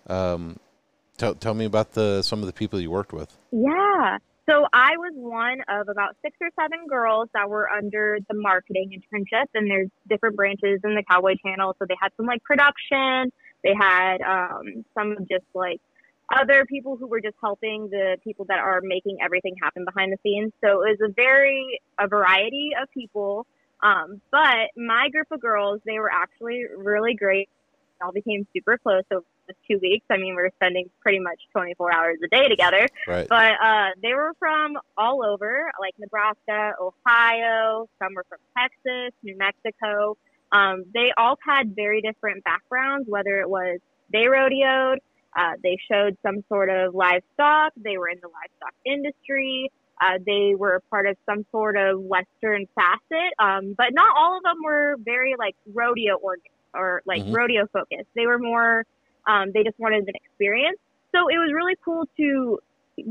[0.06, 0.58] um,
[1.16, 3.36] tell tell me about the some of the people you worked with.
[3.50, 4.18] Yeah.
[4.50, 8.90] So I was one of about six or seven girls that were under the marketing
[8.90, 11.76] internship, and there's different branches in the Cowboy Channel.
[11.78, 13.30] So they had some like production,
[13.62, 15.80] they had um, some just like
[16.34, 20.18] other people who were just helping the people that are making everything happen behind the
[20.24, 20.52] scenes.
[20.64, 23.46] So it was a very a variety of people.
[23.84, 27.48] Um, but my group of girls, they were actually really great.
[28.02, 30.06] All became super close over the two weeks.
[30.10, 32.88] I mean, we are spending pretty much 24 hours a day together.
[33.06, 33.28] Right.
[33.28, 37.88] But uh, they were from all over, like Nebraska, Ohio.
[37.98, 40.16] Some were from Texas, New Mexico.
[40.52, 43.78] Um, they all had very different backgrounds, whether it was
[44.12, 44.96] they rodeoed,
[45.36, 47.72] uh, they showed some sort of livestock.
[47.76, 49.70] They were in the livestock industry.
[50.00, 54.42] Uh, they were part of some sort of Western facet, um, but not all of
[54.42, 56.36] them were very like rodeo or
[56.74, 57.36] or like Mhm.
[57.36, 58.08] rodeo focused.
[58.14, 58.84] They were more.
[59.30, 60.78] Um, they just wanted an experience.
[61.14, 62.58] So it was really cool to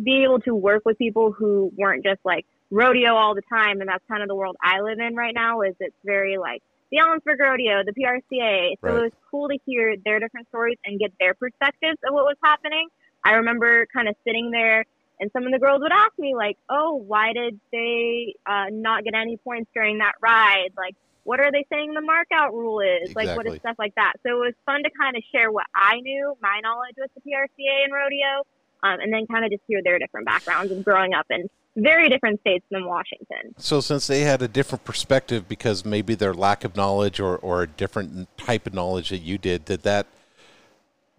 [0.03, 3.81] be able to work with people who weren't just like rodeo all the time.
[3.81, 5.61] And that's kind of the world I live in right now.
[5.61, 8.75] Is it's very like the Ellensburg Rodeo, the PRCA.
[8.83, 8.97] So Right.
[8.97, 12.37] it was cool to hear their different stories and get their perspectives of what was
[12.43, 12.87] happening.
[13.23, 14.85] I remember kind of sitting there,
[15.19, 19.03] and some of the girls would ask me like, "Oh, why did they uh, not
[19.03, 20.71] get any points during that ride?
[20.77, 23.13] Like, what are they saying the markout rule is?
[23.15, 25.65] Like, what is stuff like that?" So it was fun to kind of share what
[25.75, 28.43] I knew, my knowledge with the PRCA and rodeo,
[28.83, 32.09] um, and then kind of just hear their different backgrounds of growing up in very
[32.09, 33.53] different states than Washington.
[33.57, 37.63] So, since they had a different perspective because maybe their lack of knowledge or, or
[37.63, 40.07] a different type of knowledge that you did, did that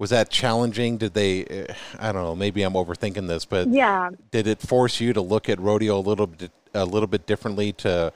[0.00, 0.96] was that challenging?
[0.96, 1.44] Did they?
[1.44, 2.34] eh, I don't know.
[2.34, 4.10] Maybe I'm overthinking this, but Yeah.
[4.30, 7.72] did it force you to look at rodeo a little bit a little bit differently
[7.72, 8.12] to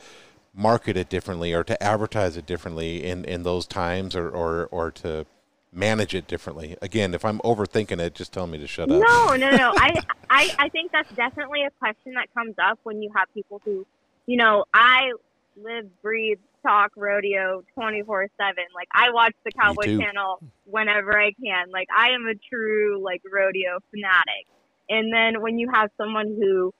[0.54, 4.90] market it differently or to advertise it differently in, in those times or, or, or
[4.90, 5.26] to
[5.72, 9.34] manage it differently again if i'm overthinking it just tell me to shut up No,
[9.36, 9.72] no, no.
[9.76, 13.60] I, I, I think that's definitely a question that comes up when you have people
[13.64, 13.86] who,
[14.26, 15.12] you know, I
[15.56, 18.56] live, breathe, talk rodeo 24 7.
[18.74, 19.98] Like, I watch the Cowboy.
[19.98, 21.70] Channel whenever I can.
[21.70, 24.46] Like, I am a true, like, rodeo fanatic.
[24.88, 26.72] And then when you have someone who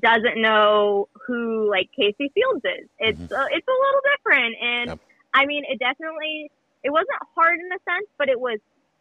[0.00, 4.56] doesn't know who, like, Kaycee Feilds is, it's, uh, it's a little different.
[4.60, 4.98] And Yep.
[5.34, 6.50] I mean, it definitely,
[6.82, 8.58] it wasn't hard in a sense, but it was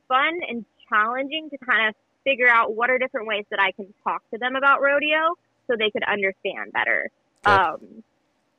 [0.07, 3.93] fun and challenging to kind of figure out what are different ways that I can
[4.03, 5.35] talk to them about rodeo
[5.67, 7.09] so they could understand better.
[7.45, 7.55] Okay.
[7.55, 8.03] Um,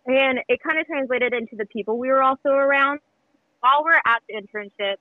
[0.06, 3.00] and it kind of translated into the people we were also around.
[3.60, 4.96] While we're at the internship,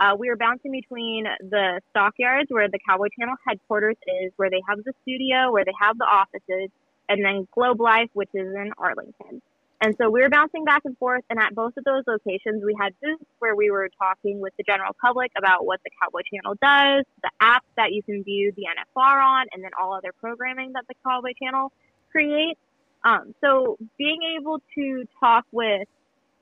[0.00, 4.62] uh, we were bouncing between the stockyards where the Cowboy Channel headquarters is, where they
[4.66, 6.70] have the studio, where they have the offices,
[7.08, 9.42] and then Globe Life, which is in Arlington.
[9.82, 12.74] And so we were bouncing back and forth, and at both of those locations, we
[12.78, 16.54] had booths where we were talking with the general public about what the Cowboy Channel
[16.62, 20.72] does, the app that you can view the NFR on, and then all other programming
[20.74, 21.72] that the Cowboy Channel
[22.10, 22.60] creates.
[23.04, 25.88] Um, so being able to talk with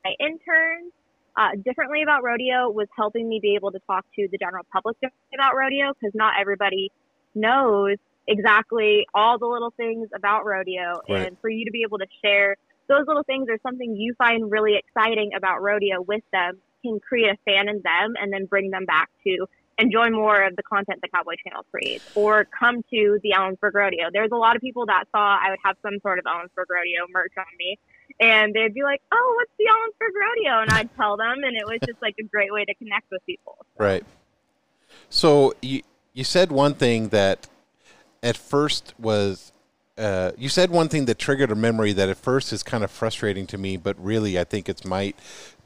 [0.05, 0.92] my interns
[1.38, 4.96] uh, differently about rodeo was helping me be able to talk to the general public
[5.33, 6.90] about rodeo because not everybody
[7.35, 7.96] knows
[8.27, 11.01] exactly all the little things about rodeo.
[11.09, 11.27] Right.
[11.27, 12.57] And for you to be able to share
[12.88, 17.31] those little things or something you find really exciting about rodeo with them can create
[17.31, 19.46] a fan in them and then bring them back to
[19.79, 24.09] enjoy more of the content the Cowboy Channel creates or come to the Ellensburg Rodeo.
[24.12, 27.07] There's a lot of people that saw I would have some sort of Ellensburg Rodeo
[27.12, 27.79] merch on me
[28.21, 30.62] and they'd be like, oh, what's the Ellensburg Rodeo?
[30.62, 33.25] And I'd tell them and it was just like a great way to connect with
[33.27, 33.64] people.
[33.79, 34.05] right
[35.11, 35.83] So you
[36.14, 37.47] you said one thing that
[38.23, 39.53] at first was
[39.99, 42.90] uh, you said one thing that triggered a memory that at first is kind of
[42.90, 45.16] frustrating to me, but really I think it might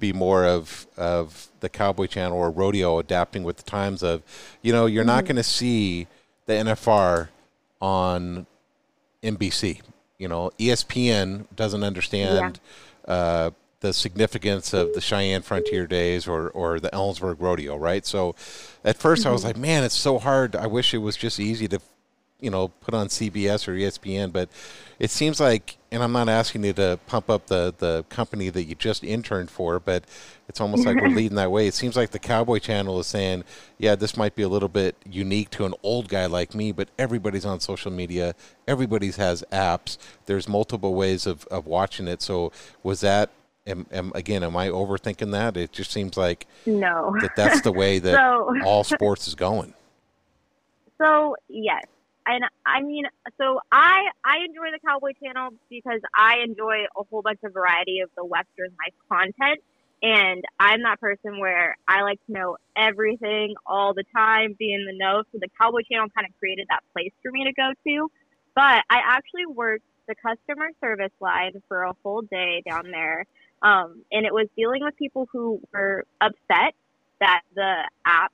[0.00, 4.22] be more of of the Cowboy Channel or rodeo adapting with the times of,
[4.62, 6.06] you know, you're not going to see
[6.46, 7.28] the NFR
[7.80, 8.46] on
[9.22, 9.82] NBC.
[10.18, 12.60] You know, ESPN doesn't understand
[13.06, 18.06] uh, the significance of the Cheyenne Frontier Days or, or the Ellensburg Rodeo, right?
[18.06, 18.34] So
[18.84, 20.54] at 1st I was like, man, it's so hard.
[20.54, 21.80] I wish it was just easy to,
[22.42, 24.32] you know, put on CBS or ESPN.
[24.32, 24.50] But
[24.98, 28.64] it seems like, and I'm not asking you to pump up the, the company that
[28.64, 30.04] you just interned for, but
[30.48, 31.66] it's almost like we're leading that way.
[31.66, 33.44] It seems like the Cowboy Channel is saying,
[33.78, 36.88] yeah, this might be a little bit unique to an old guy like me, but
[36.98, 38.34] everybody's on social media.
[38.66, 39.98] Everybody's has apps.
[40.26, 42.22] There's multiple ways of, of watching it.
[42.22, 42.52] So
[42.82, 43.30] was that,
[43.66, 45.56] am, am, again, am I overthinking that?
[45.56, 47.14] It just seems like No.
[47.20, 49.74] that that's the way that So- all sports is going.
[50.98, 51.82] So yes,
[52.26, 53.04] and I mean,
[53.38, 58.00] so I I enjoy the Cowboy Channel because I enjoy a whole bunch of variety
[58.00, 59.60] of the Western life content,
[60.02, 64.86] and I'm that person where I like to know everything all the time, be in
[64.86, 65.22] the know.
[65.32, 68.10] So the Cowboy Channel kind of created that place for me to go to.
[68.54, 73.24] But I actually worked the customer service line for a whole day down there,
[73.62, 76.74] um, and it was dealing with people who were upset
[77.20, 78.32] that the app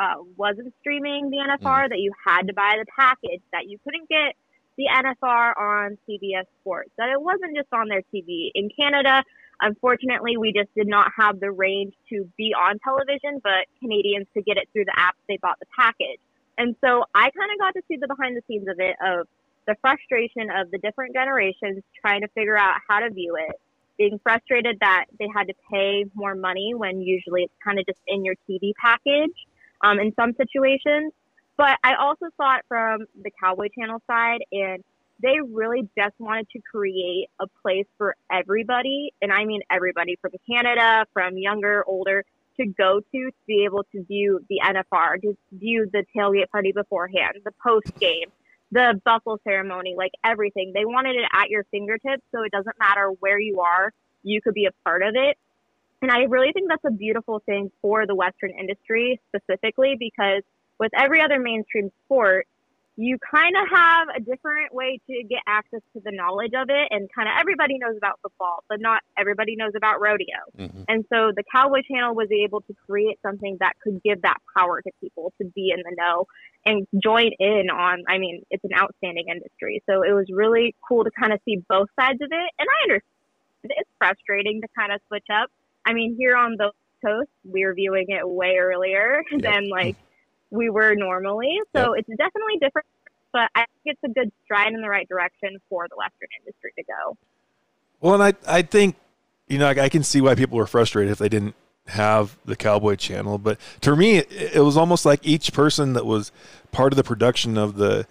[0.00, 4.08] uh, wasn't streaming the NFR, that you had to buy the package, that you couldn't
[4.08, 4.34] get
[4.78, 8.50] the NFR on CBS Sports, that it wasn't just on their TV.
[8.54, 9.22] In Canada,
[9.60, 14.46] unfortunately, we just did not have the range to be on television, but Canadians could
[14.46, 15.16] get it through the app.
[15.28, 16.20] They bought the package.
[16.56, 19.28] And so I kind of got to see the behind the scenes of it, of
[19.66, 23.60] the frustration of the different generations trying to figure out how to view it,
[23.98, 27.98] being frustrated that they had to pay more money when usually it's kind of just
[28.08, 29.36] in your TV package
[29.82, 31.12] um, in some situations.
[31.56, 34.82] But I also saw it from the Cowboy Channel side, and
[35.22, 40.32] they really just wanted to create a place for everybody, and I mean everybody from
[40.50, 42.24] Canada, from younger, older,
[42.58, 46.72] to go to to be able to view the NFR, to view the tailgate party
[46.72, 48.30] beforehand, the post game,
[48.72, 50.72] the buckle ceremony, like everything.
[50.74, 54.54] They wanted it at your fingertips, so it doesn't matter where you are, you could
[54.54, 55.36] be a part of it.
[56.02, 60.42] And I really think that's a beautiful thing for the Western industry specifically because
[60.78, 62.46] with every other mainstream sport,
[62.96, 66.88] you kind of have a different way to get access to the knowledge of it.
[66.90, 70.36] And kind of everybody knows about football, but not everybody knows about rodeo.
[70.58, 70.84] Mhm.
[70.88, 74.82] And so the Cowboy Channel was able to create something that could give that power
[74.82, 76.26] to people to be in the know
[76.66, 79.82] and join in on, I mean, it's an outstanding industry.
[79.86, 82.50] So it was really cool to kind of see both sides of it.
[82.58, 83.04] And I understand
[83.64, 85.50] it's frustrating to kind of switch up.
[85.84, 86.72] I mean, here on the
[87.04, 89.96] coast, we're viewing it way earlier than like
[90.50, 91.58] we were normally.
[91.74, 92.86] So it's definitely different,
[93.32, 96.72] but I think it's a good stride in the right direction for the Western industry
[96.76, 97.16] to go.
[98.00, 98.96] Well, and I, I think,
[99.48, 101.54] you know, I, I can see why people were frustrated if they didn't
[101.86, 103.38] have the Cowboy Channel.
[103.38, 106.32] But to me, it, it was almost like each person that was
[106.72, 108.06] part of the production of the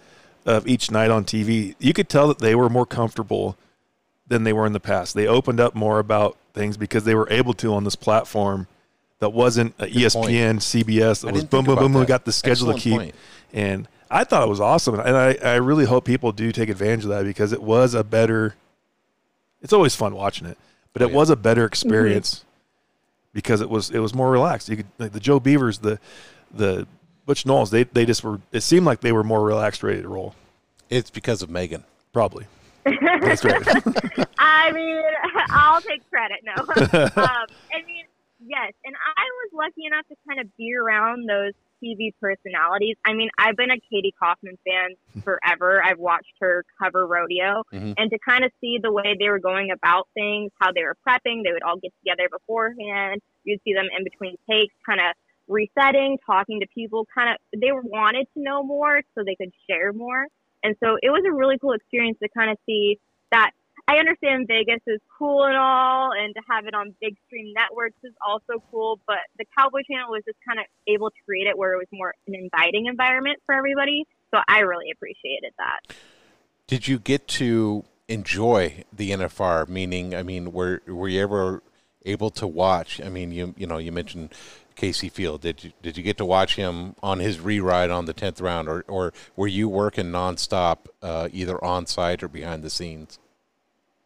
[0.46, 3.56] of each night on TV, you could tell that they were more comfortable
[4.26, 5.14] than they were in the past.
[5.14, 8.66] They opened up more about things because they were able to on this platform
[9.20, 11.24] that wasn't a ESPN, CBS.
[11.24, 11.92] I It was boom, boom, boom.
[11.94, 12.98] We got the schedule Excellent to keep.
[12.98, 13.14] point.
[13.52, 14.98] And I thought it was awesome.
[14.98, 18.02] And I, I really hope people do take advantage of that because it was a
[18.02, 18.54] better,
[19.60, 20.56] it's always fun watching it,
[20.92, 21.16] but Oh, it yeah.
[21.16, 21.68] was a better mhm.
[21.68, 22.44] experience
[23.32, 24.68] because it was, it was more relaxed.
[24.68, 25.98] You could, like the Joe Beavers, the,
[26.52, 26.86] the
[27.26, 30.08] Butch Knowles, they, they just were, it seemed like they were more relaxed, ready to
[30.08, 30.34] roll.
[30.88, 31.84] It's because of Megan.
[32.12, 32.46] Probably.
[32.84, 34.28] That's right.
[34.38, 35.02] I mean,
[35.50, 36.38] I'll take credit.
[36.44, 38.04] No, um, I mean,
[38.46, 42.96] yes, and I was lucky enough to kind of be around those TV personalities.
[43.04, 45.82] I mean, I've been a Katie Kaufman fan forever.
[45.82, 47.94] I've watched her cover rodeo, Mhm.
[47.96, 50.96] and to kind of see the way they were going about things, how they were
[51.06, 53.22] prepping, they would all get together beforehand.
[53.44, 55.14] You'd see them in between takes, kind of
[55.48, 57.06] resetting, talking to people.
[57.14, 60.26] Kind of, they wanted to know more so they could share more.
[60.62, 62.98] And so it was a really cool experience to kind of see
[63.32, 63.52] that.
[63.88, 67.96] I understand Vegas is cool and all, and to have it on big stream networks
[68.04, 69.00] is also cool.
[69.06, 71.88] But the Cowboy Channel was just kind of able to create it where it was
[71.92, 74.06] more an inviting environment for everybody.
[74.32, 75.96] So I really appreciated that.
[76.68, 79.68] Did you get to enjoy the NFR?
[79.68, 81.62] Meaning, I mean, were were you ever
[82.06, 83.00] able to watch?
[83.00, 84.32] I mean, you you know, you mentioned
[84.80, 85.40] Kaycee Feild.
[85.40, 88.68] Did you did you get to watch him on his reride on the tenth round,
[88.68, 93.18] or or were you working nonstop, uh, either on site or behind the scenes?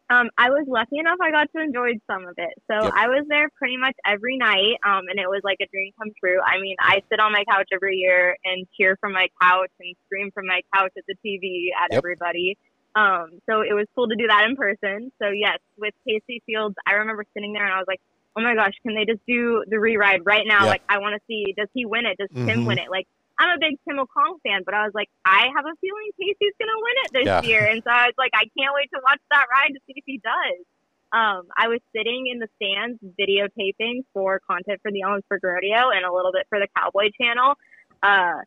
[0.07, 2.53] Um, I was lucky enough I got to enjoy some of it.
[2.69, 2.93] So Yep.
[2.95, 6.11] I was there pretty much every night, um, and it was like a dream come
[6.23, 6.39] true.
[6.45, 9.95] I mean, I sit on my couch every year and cheer from my couch and
[10.05, 11.97] scream from my couch at the TV at Yep.
[11.97, 12.55] everybody.
[12.95, 15.11] Um, so it was cool to do that in person.
[15.19, 17.99] So yes, with Kaycee Feilds, I remember sitting there and I was like,
[18.37, 20.63] oh my gosh, can they just do the reride right now?
[20.65, 20.69] Yeah.
[20.71, 22.17] Like, I want to see, does he win it?
[22.17, 22.67] Does Tim Mhm.
[22.67, 22.89] win it?
[22.89, 23.07] Like,
[23.39, 26.55] I'm a big Tim O'Connell fan, but I was like, I have a feeling Kaycee's
[26.59, 27.41] gonna win it this Yeah.
[27.43, 29.93] year, and so I was like, I can't wait to watch that ride to see
[29.95, 30.65] if he does.
[31.11, 36.05] Um, I was sitting in the stands videotaping for content for the Ellensburg Rodeo and
[36.05, 37.55] a little bit for the Cowboy Channel.
[38.03, 38.41] Uh,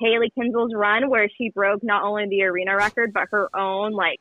[0.00, 4.20] Hailey Kinsel's run where she broke not only the arena record but her own like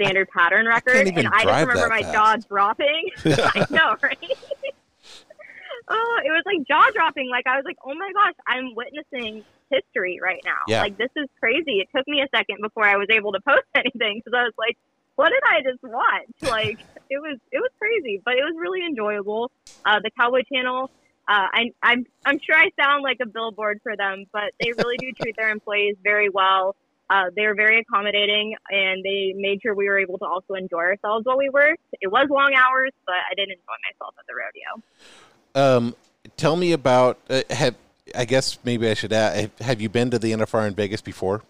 [0.00, 2.14] standard pattern record, even and I just remember my fast.
[2.14, 3.10] jaw dropping.
[3.24, 4.18] I know, right?
[5.88, 7.28] oh, it was like jaw dropping.
[7.30, 10.58] Like I was like, oh my gosh, I'm witnessing history right now.
[10.66, 10.82] Yeah.
[10.82, 11.80] Like this is crazy.
[11.80, 14.54] It took me a second before I was able to post anything because I was
[14.58, 14.76] like,
[15.16, 16.50] what did I just watch?
[16.50, 16.78] Like
[17.10, 19.50] it was it was crazy, but it was really enjoyable.
[19.84, 20.90] Uh, the Cowboy Channel.
[21.30, 24.96] Uh, I, I'm I'm sure I sound like a billboard for them, but they really
[24.96, 26.74] do treat their employees very well.
[27.10, 30.78] Uh, they were very accommodating, and they made sure we were able to also enjoy
[30.80, 31.80] ourselves while we worked.
[32.00, 35.86] It was long hours, but I did enjoy myself at the rodeo.
[35.88, 35.94] Um,
[36.36, 37.18] tell me about.
[37.30, 37.74] Uh, have
[38.14, 39.50] I guess maybe I should ask.
[39.60, 41.42] Have you been to the NFR in Vegas before?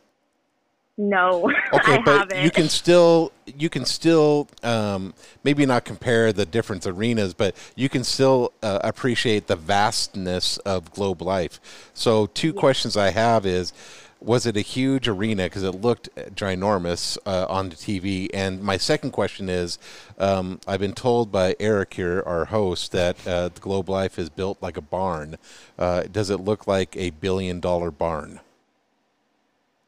[1.00, 2.44] No, Okay, I but haven't.
[2.44, 7.88] you can still you can still um, maybe not compare the different arenas, but you
[7.88, 11.60] can still uh, appreciate the vastness of Globe Life.
[11.94, 13.72] So, two questions I have is.
[14.20, 15.44] Was it a huge arena?
[15.44, 18.28] Because it looked ginormous uh, on the TV.
[18.34, 19.78] And my second question is,
[20.18, 24.28] um, I've been told by Eric here, our host, that uh, the Globe Life is
[24.28, 25.36] built like a barn.
[25.78, 28.40] Uh, does it look like a billion dollar barn?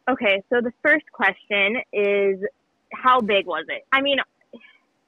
[0.09, 2.41] Okay, so the first question is
[2.93, 3.87] how big was it?
[3.93, 4.19] I mean,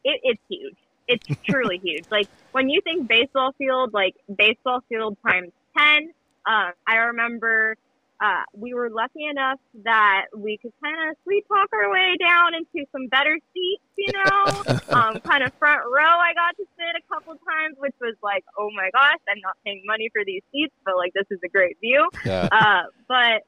[0.04, 0.76] it, it's huge.
[1.08, 2.04] It's truly huge.
[2.10, 6.12] Like when you think baseball field, like baseball field times 10,
[6.46, 7.76] uh, I remember
[8.22, 12.54] uh, we were lucky enough that we could kind of sweet talk our way down
[12.54, 14.42] into some better seats, you know,
[14.94, 16.14] um, kind of front row.
[16.22, 19.56] I got to sit a couple times, which was like, oh my gosh, I'm not
[19.66, 22.08] paying money for these seats, but like this is a great view.
[22.24, 22.48] Yeah.
[22.52, 23.42] Uh, but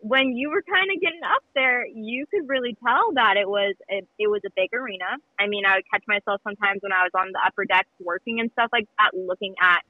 [0.00, 3.74] when you were kind of getting up there, you could really tell that it was
[3.90, 5.16] a, it was a big arena.
[5.40, 8.40] I mean, I would catch myself sometimes when I was on the upper decks working
[8.40, 9.80] and stuff like that, looking at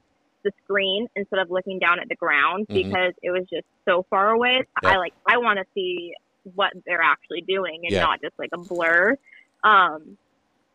[0.43, 2.75] the screen instead of looking down at the ground Mhm.
[2.83, 4.63] because it was just so far away.
[4.83, 4.89] Yeah.
[4.89, 6.13] I like I want to see
[6.55, 8.01] what they're actually doing and Yeah.
[8.03, 9.17] not just like a blur.
[9.63, 10.17] Um,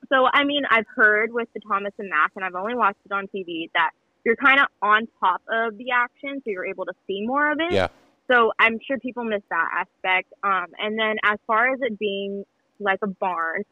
[0.09, 3.13] so I mean, I've heard with the Thomas and Mack, and I've only watched it
[3.13, 3.91] on TV that
[4.25, 7.61] you're kind of on top of the action, so you're able to see more of
[7.61, 7.73] it.
[7.73, 7.89] Yeah.
[8.31, 10.33] So I'm sure people miss that aspect.
[10.43, 12.45] Um, and then as far as it being
[12.79, 13.65] like a barn,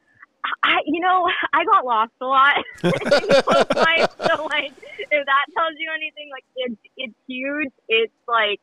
[0.62, 2.64] I, you know, I got lost a lot.
[2.82, 7.72] in Globe Life, so like, if that tells you anything, like it's it's huge.
[7.88, 8.60] It's like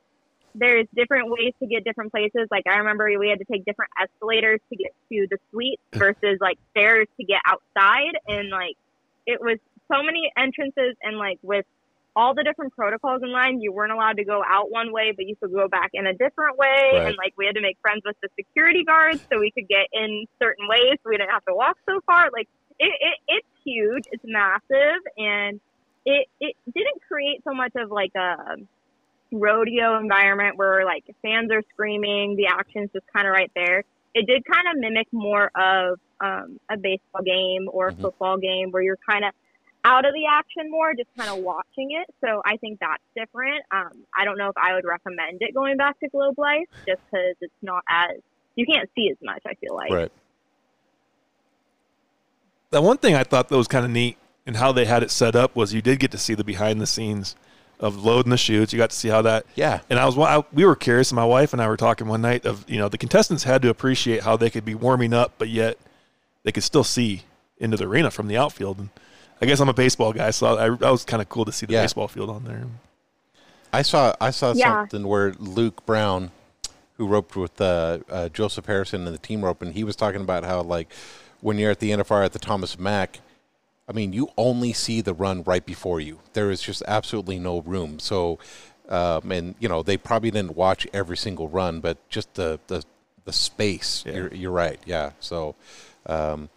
[0.56, 2.48] there's different ways to get different places.
[2.52, 6.38] Like I remember we had to take different escalators to get to the suite versus
[6.42, 8.76] like stairs to get outside, and like
[9.26, 9.58] it was
[9.92, 11.66] so many entrances and like with
[12.20, 15.26] all the different protocols in line, you weren't allowed to go out one way, but
[15.26, 16.92] you could go back in a different way.
[16.94, 17.08] Right.
[17.08, 19.88] And like we had to make friends with the security guards so we could get
[19.94, 22.28] in certain ways so we didn't have to walk so far.
[22.34, 25.62] Like it, it it's huge, it's massive, and
[26.06, 28.36] it it didn't create so much of like a
[29.32, 33.84] rodeo environment where like fans are screaming, the action's just kind of right there.
[34.14, 38.02] It did kind of mimic more of um, a baseball game or a Mhm.
[38.02, 39.32] football game where you're kind of
[39.84, 42.14] out of the action more, just kind of watching it.
[42.22, 43.64] So I think that's different.
[43.72, 47.02] Um, I don't know if I would recommend it going back to Globe Life just
[47.10, 48.18] because it's not as
[48.56, 49.42] you can't see as much.
[49.46, 49.92] I feel like.
[49.92, 50.12] Right.
[52.72, 55.12] The one thing I thought that was kind of neat and how they had it
[55.12, 57.36] set up was you did get to see the behind the scenes
[57.80, 58.74] of loading the chutes.
[58.74, 59.46] You got to see how that.
[59.56, 59.80] Yeah.
[59.90, 61.12] And I was I, we were curious.
[61.14, 63.70] My wife and I were talking one night of you know the contestants had to
[63.70, 65.78] appreciate how they could be warming up, but yet
[66.44, 67.24] they could still see
[67.58, 68.80] into the arena from the outfield.
[68.80, 68.90] And
[69.42, 71.66] I guess I'm a baseball guy, so I, that was kind of cool to see
[71.66, 71.84] the Yeah.
[71.84, 72.66] baseball field on there.
[73.72, 74.82] I saw I saw Yeah.
[74.82, 76.32] something where Luke Brown,
[76.98, 80.22] who roped with uh, uh, Joseph Harrison and the team rope, and he was talking
[80.22, 80.92] about how like
[81.42, 83.20] when you're at the NFR at the Thomas Mack,
[83.88, 86.20] I mean you only see the run right before you.
[86.34, 88.00] There is just absolutely no room.
[88.00, 88.40] So,
[88.90, 92.84] um, and you know they probably didn't watch every single run, but just the the
[93.26, 94.04] the space.
[94.06, 94.14] Yeah.
[94.14, 94.80] You're, you're right.
[94.86, 95.12] Yeah.
[95.20, 95.54] So,
[96.08, 96.50] um,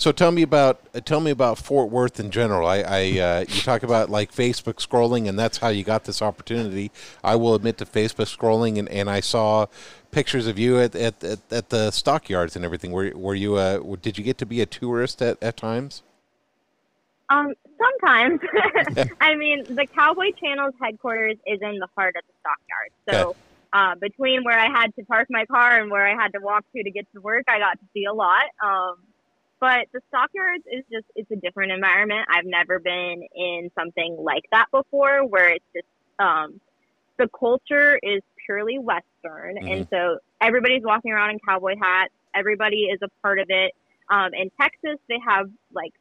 [0.00, 2.66] so tell me about uh, tell me about Fort Worth in general.
[2.66, 6.22] I, I uh, you talk about like Facebook scrolling, and that's how you got this
[6.22, 6.90] opportunity.
[7.22, 9.66] I will admit to Facebook scrolling, and, and I saw
[10.10, 12.92] pictures of you at, at, at, at the stockyards and everything.
[12.92, 16.02] Were were you uh, did you get to be a tourist at, at times?
[17.28, 18.40] Um, sometimes.
[19.20, 23.36] I mean, the Cowboy Channel's headquarters is in the heart of the stockyards, So,
[23.74, 26.64] uh, between where I had to park my car and where I had to walk
[26.74, 28.46] to to get to work, I got to see a lot.
[28.64, 28.96] Um,
[29.60, 32.26] but the stockyards is just, it's a different environment.
[32.28, 35.86] I've never been in something like that before where it's just,
[36.18, 36.60] um,
[37.18, 39.58] the culture is purely Western.
[39.58, 42.14] And so everybody's walking around in cowboy hats.
[42.34, 43.72] Everybody is a part of it.
[44.08, 45.92] Um, in Texas, they have like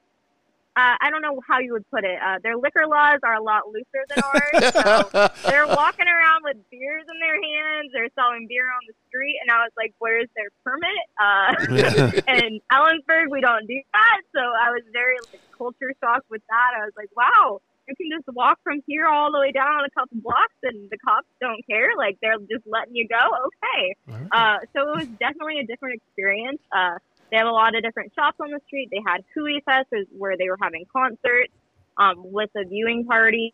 [0.76, 2.18] uh, I don't know how you would put it.
[2.22, 4.74] Uh, their liquor laws are a lot looser than ours.
[4.74, 7.92] so they're walking around with beers in their hands.
[7.92, 12.62] They're selling beer on the street, and I was like, "Where's their permit?" Uh, and
[12.72, 14.22] Ellensburg, we don't do that.
[14.34, 16.72] So I was very like, culture shocked with that.
[16.80, 19.90] I was like, "Wow." You can just walk from here all the way down a
[19.90, 21.98] couple blocks, and the cops don't care.
[21.98, 23.18] Like they're just letting you go.
[23.18, 23.96] Okay,
[24.32, 26.62] uh, so it was definitely a different experience.
[26.72, 27.00] Uh,
[27.32, 28.90] they have a lot of different shops on the street.
[28.92, 31.54] They had Hui Fest where they were having concerts
[31.98, 33.54] um, with a viewing party.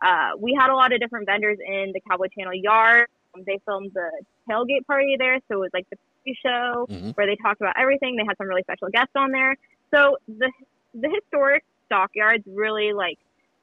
[0.00, 3.06] Uh, we had a lot of different vendors in the Cowboy Channel yard.
[3.34, 4.10] Um, they filmed the
[4.48, 7.16] tailgate party there, so it was like the pre-show Mhm.
[7.16, 8.16] where they talked about everything.
[8.16, 9.56] They had some really special guests on there.
[9.94, 10.50] So the
[10.94, 13.18] the historic stockyards really like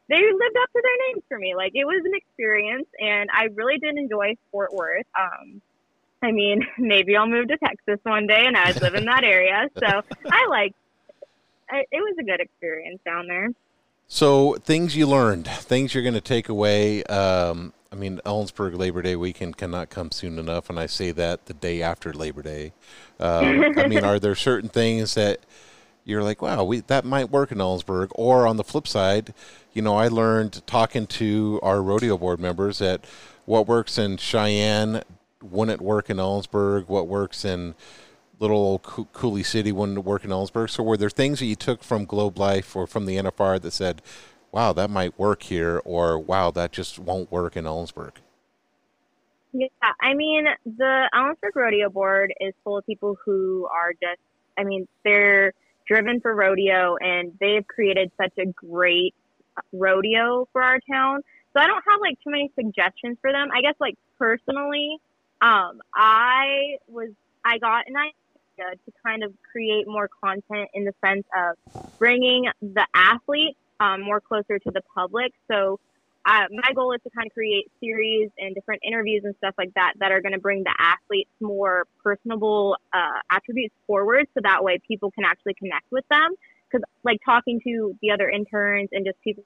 [0.08, 1.56] they lived up to their names for me.
[1.56, 5.06] Like it was an experience, and I really did enjoy Fort Worth.
[5.20, 5.62] Um,
[6.24, 9.70] I mean, maybe I'll move to Texas one day and I'd live in that area.
[9.78, 10.02] So
[10.32, 10.74] I like
[11.72, 13.50] it it was a good experience down there.
[14.08, 17.04] So things you learned, things you're going to take away.
[17.06, 21.46] Um, I mean, Ellensburg Labor Day weekend cannot come soon enough, and I say that
[21.46, 22.74] the day after Labor Day.
[23.20, 25.40] Um, I mean, are there certain things that
[26.04, 28.10] you're like, wow, we, that might work in Ellensburg?
[28.16, 29.34] Or on the flip side,
[29.74, 33.06] you know, I learned talking to our rodeo board members that
[33.46, 35.04] what works in Cheyenne
[35.44, 36.88] wouldn't work in Ellensburg.
[36.88, 37.76] What works in
[38.40, 40.70] little old Coo- Coulee City wouldn't work in Ellensburg.
[40.70, 43.72] So were there things that you took from Globe Life or from the NFR that
[43.72, 44.02] said,
[44.52, 48.12] wow, that might work here, or wow, that just won't work in Ellensburg?
[49.54, 49.68] Yeah,
[50.02, 54.20] I mean, the Ellensburg Rodeo Board is full of people who are just,
[54.58, 55.54] I mean, they're
[55.88, 59.14] driven for rodeo and they've created such a great
[59.58, 61.22] uh, rodeo for our town.
[61.54, 63.50] So I don't have like too many suggestions for them.
[63.56, 64.98] I guess like personally,
[65.44, 67.10] um, I was,
[67.44, 72.46] I got an idea to kind of create more content in the sense of bringing
[72.62, 75.34] the athletes um, more closer to the public.
[75.52, 75.82] So
[76.26, 79.74] uh, my goal is to kind of create series and different interviews and stuff like
[79.74, 84.64] that that are going to bring the athletes more personable uh, attributes forward so that
[84.64, 86.34] way people can actually connect with them
[86.72, 89.44] because like talking to the other interns and just people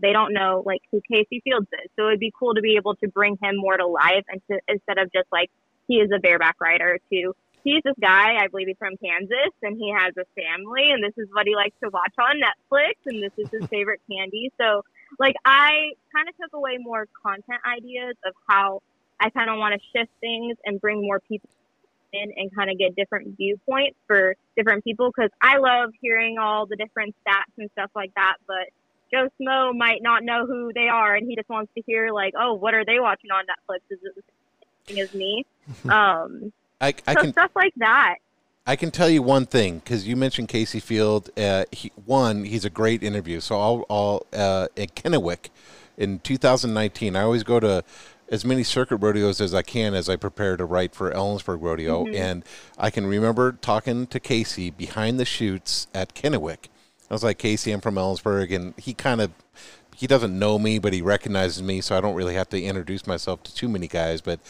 [0.00, 2.94] they don't know like who Kaycee Feilds is so it'd be cool to be able
[2.96, 5.50] to bring him more to life and to instead of just like
[5.88, 9.76] he is a bareback rider to he's this guy i believe he's from kansas and
[9.76, 13.22] he has a family and this is what he likes to watch on netflix and
[13.22, 14.82] this is his favorite candy so
[15.18, 18.82] like I kind of took away more content ideas of how
[19.20, 21.48] I kind of want to shift things and bring more people
[22.12, 26.66] in and kind of get different viewpoints for different people because I love hearing all
[26.66, 28.36] the different stats and stuff like that.
[28.46, 28.68] But
[29.12, 32.34] Joe Smo might not know who they are and he just wants to hear like,
[32.38, 33.80] oh, what are they watching on Netflix?
[33.90, 35.46] Is it the same thing as me?
[35.88, 38.16] Um, I, I so can stuff like that.
[38.66, 41.30] I can tell you one thing because you mentioned Kaycee Feild.
[41.36, 43.38] Uh, he, one, he's a great interview.
[43.38, 45.50] So I'll, I'll uh, at Kennewick
[45.96, 47.14] in 2019.
[47.14, 47.84] I always go to
[48.28, 52.06] as many circuit rodeos as I can as I prepare to write for Ellensburg Rodeo,
[52.06, 52.42] and
[52.78, 56.68] I can remember talking to Kaycee behind the chutes at Kennewick.
[57.12, 59.30] I was like, Kaycee, I'm from Ellensburg, and he kind of
[59.94, 63.06] he doesn't know me, but he recognizes me, so I don't really have to introduce
[63.06, 64.22] myself to too many guys.
[64.22, 64.40] But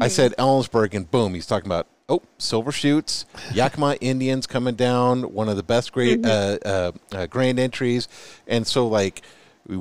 [0.00, 5.32] I said Ellensburg, and boom, he's talking about oh silver shoots, Yakima Indians coming down,
[5.32, 8.08] one of the best great uh, uh, uh, grand entries,
[8.48, 9.22] and so like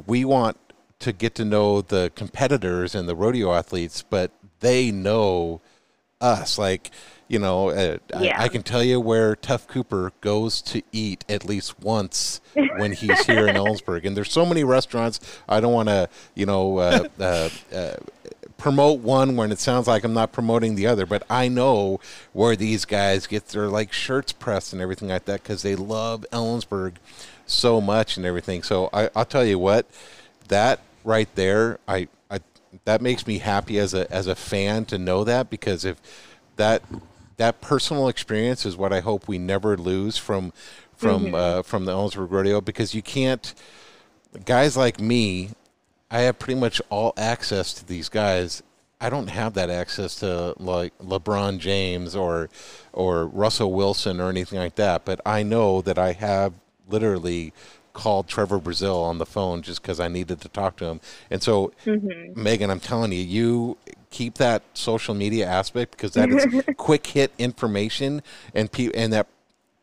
[0.05, 0.57] we want
[0.99, 5.61] to get to know the competitors and the rodeo athletes, but they know
[6.21, 6.91] us like.
[7.33, 8.39] You know, uh, Yeah.
[8.39, 12.91] I, I can tell you where Tuf Cooper goes to eat at least once when
[12.91, 14.05] he's here in Ellensburg.
[14.05, 15.19] And there's so many restaurants.
[15.49, 17.95] I don't want to, you know, uh, uh, uh,
[18.59, 21.99] promote one when it sounds like I'm not promoting the other, but I know
[22.33, 26.27] where these guys get their like shirts pressed and everything like that because they love
[26.31, 26.97] Ellensburg
[27.47, 28.61] so much and everything.
[28.61, 29.87] So I, I'll tell you what,
[30.49, 32.41] that right there, I, I
[32.85, 35.99] that makes me happy as a as a fan to know that because if
[36.57, 36.83] that
[37.37, 40.53] that personal experience is what I hope we never lose from
[40.95, 41.35] from Mm-hmm.
[41.35, 43.53] uh, from the Ellensburg Rodeo because you can't
[44.45, 45.49] guys like me.
[46.11, 48.61] I have pretty much all access to these guys.
[49.01, 52.49] I don't have that access to like LeBron James or
[52.93, 55.05] or Russell Wilson or anything like that.
[55.05, 56.53] But I know that I have
[56.87, 57.51] literally
[57.93, 60.99] called Trevor Brazile on the phone just because I needed to talk to him.
[61.29, 61.71] And so,
[62.35, 63.77] Megan, I'm telling you, you
[64.13, 66.45] keep that social media aspect because that is
[66.77, 68.21] quick hit information
[68.53, 69.27] and pe- and that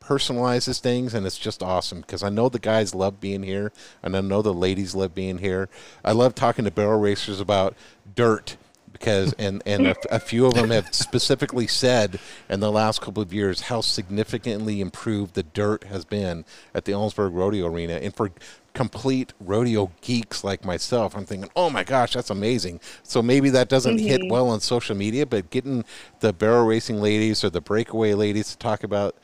[0.00, 3.72] personalizes things and it's just awesome because I know the guys love being here
[4.02, 5.68] and I know the ladies love being here.
[6.04, 7.74] I love talking to barrel racers about
[8.14, 8.56] dirt
[8.92, 13.22] because and and a, a few of them have specifically said in the last couple
[13.22, 18.14] of years how significantly improved the dirt has been at the Ellensburg Rodeo Arena and
[18.14, 18.30] for
[18.74, 23.68] complete rodeo geeks like myself I'm thinking oh my gosh that's amazing so maybe that
[23.68, 25.84] doesn't hit well on social media but getting
[26.20, 29.16] the barrel racing ladies or the breakaway ladies to talk about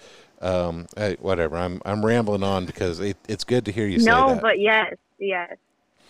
[0.43, 4.11] um, eh, whatever I'm I'm rambling on because it, it's good to hear you say
[4.11, 5.57] no, that but yes, yes.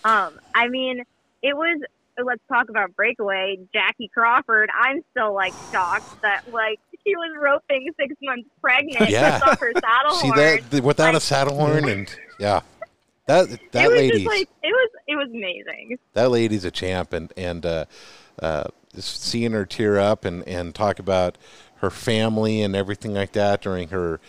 [0.05, 1.03] Um, I mean,
[1.43, 1.80] it was.
[2.18, 3.59] Let's talk about breakaway.
[3.74, 4.70] Jackie Crawford.
[4.80, 9.39] I'm still like shocked that like she was roping six months pregnant Yeah.
[9.47, 10.39] off her saddle See horn.
[10.39, 12.09] that th- without a saddle horn and
[12.41, 12.61] yeah,
[13.26, 14.90] that that it was lady's just like it was.
[15.06, 15.98] It was amazing.
[16.14, 17.84] that lady's a champ and and uh,
[18.40, 18.64] uh,
[18.94, 21.36] just seeing her tear up and and talk about
[21.76, 24.20] her family and everything like that during her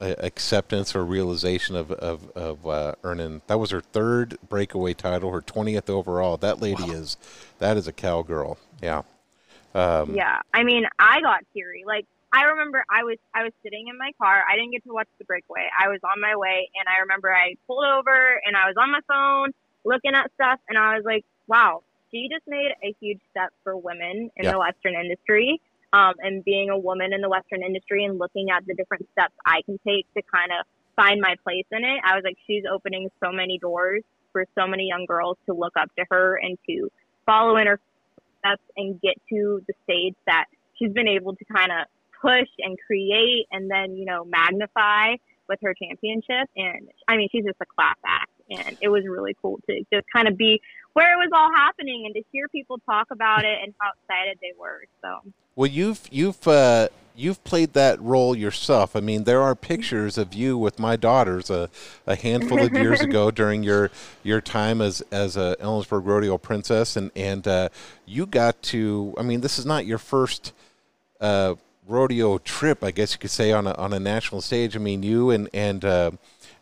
[0.00, 5.32] uh, acceptance or realization of of, of uh, earning that was her third breakaway title,
[5.32, 6.36] her twentieth overall.
[6.36, 7.16] That lady is
[7.58, 8.58] that is a cowgirl.
[8.82, 9.02] Yeah.
[9.74, 11.84] Um, Yeah, I mean, I got teary.
[11.86, 12.06] Like
[12.36, 14.44] I remember, I was I was sitting in my car.
[14.44, 15.72] I didn't get to watch the breakaway.
[15.72, 18.12] I was on my way, and I remember I pulled over
[18.44, 19.56] and I was on my phone
[19.88, 23.74] looking at stuff, and I was like, "Wow, she just made a huge step for
[23.74, 24.52] women in Yeah.
[24.52, 25.62] the Western industry."
[25.94, 29.32] Um, and being a woman in the Western industry and looking at the different steps
[29.46, 32.64] I can take to kind of find my place in it, I was like, she's
[32.70, 36.58] opening so many doors for so many young girls to look up to her and
[36.68, 36.90] to
[37.24, 37.80] follow in her
[38.40, 41.86] steps and get to the stage that she's been able to kind of
[42.20, 45.16] push and create and then, you know, magnify
[45.48, 46.48] with her championship.
[46.56, 48.30] And I mean, she's just a class act.
[48.50, 50.60] And it was really cool to just kind of be
[50.92, 54.38] where it was all happening and to hear people talk about it and how excited
[54.40, 54.84] they were.
[55.02, 58.94] So, Well, you've you've uh, you've played that role yourself.
[58.94, 61.70] I mean, there are pictures of you with my daughters a,
[62.06, 63.90] a handful of years ago during your
[64.22, 67.68] your time as as a Ellensburg Rodeo princess, and and uh,
[68.04, 69.14] you got to.
[69.18, 70.52] I mean, this is not your first
[71.20, 71.54] uh,
[71.86, 74.76] rodeo trip, I guess you could say, on a on a national stage.
[74.76, 76.10] I mean, you and and uh,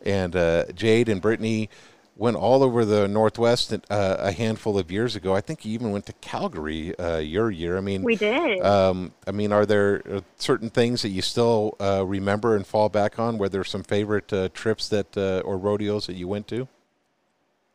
[0.04, 1.70] and uh, Jade and Brittany
[2.16, 5.34] went all over the Northwest uh, a handful of years ago.
[5.34, 7.76] I think you even went to Calgary uh, your year.
[7.76, 8.62] I mean, we did.
[8.62, 12.88] um, I mean, are there uh, certain things that you still uh, remember and fall
[12.88, 13.38] back on?
[13.38, 16.68] Were there some favorite uh, trips that uh, or rodeos that you went to?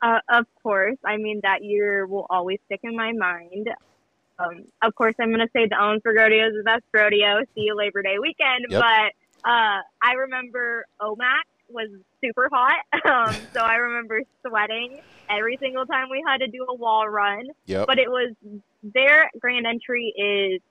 [0.02, 0.98] Uh, of course.
[1.06, 3.70] I mean, that year will always stick in my mind.
[4.40, 7.42] Um, of course, I'm going to say the Ellensburg Rodeo is the best rodeo.
[7.56, 8.66] See you Labor Day weekend.
[8.70, 8.82] Yep.
[8.82, 11.90] But uh, I remember Omak was
[12.24, 12.80] super hot.
[13.10, 17.48] Um, so I remember sweating every single time we had to do a wall run.
[17.66, 17.88] Yep.
[17.88, 18.36] But it was
[18.84, 20.62] their grand entry is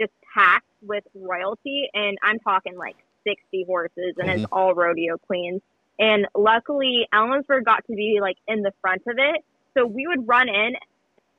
[0.00, 1.88] just packed with royalty.
[1.92, 2.96] And I'm talking like
[3.26, 5.60] 60 horses, and it's all rodeo queens.
[5.98, 9.44] And luckily, Ellensburg got to be like in the front of it.
[9.76, 10.72] So we would run in,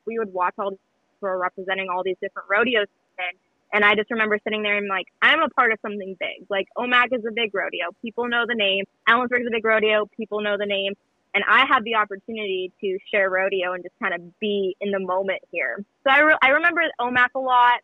[0.06, 0.78] we would watch all
[1.24, 2.86] who are representing all these different rodeos.
[3.18, 3.38] And,
[3.72, 6.46] and I just remember sitting there and like, I'm a part of something big.
[6.50, 7.90] Like Omak is a big rodeo.
[8.02, 8.84] People know the name.
[9.08, 10.06] Ellensburg is a big rodeo.
[10.16, 10.92] People know the name.
[11.34, 15.00] And I had the opportunity to share rodeo and just kind of be in the
[15.00, 15.82] moment here.
[16.04, 17.80] So I, re- I remember Omak a lot.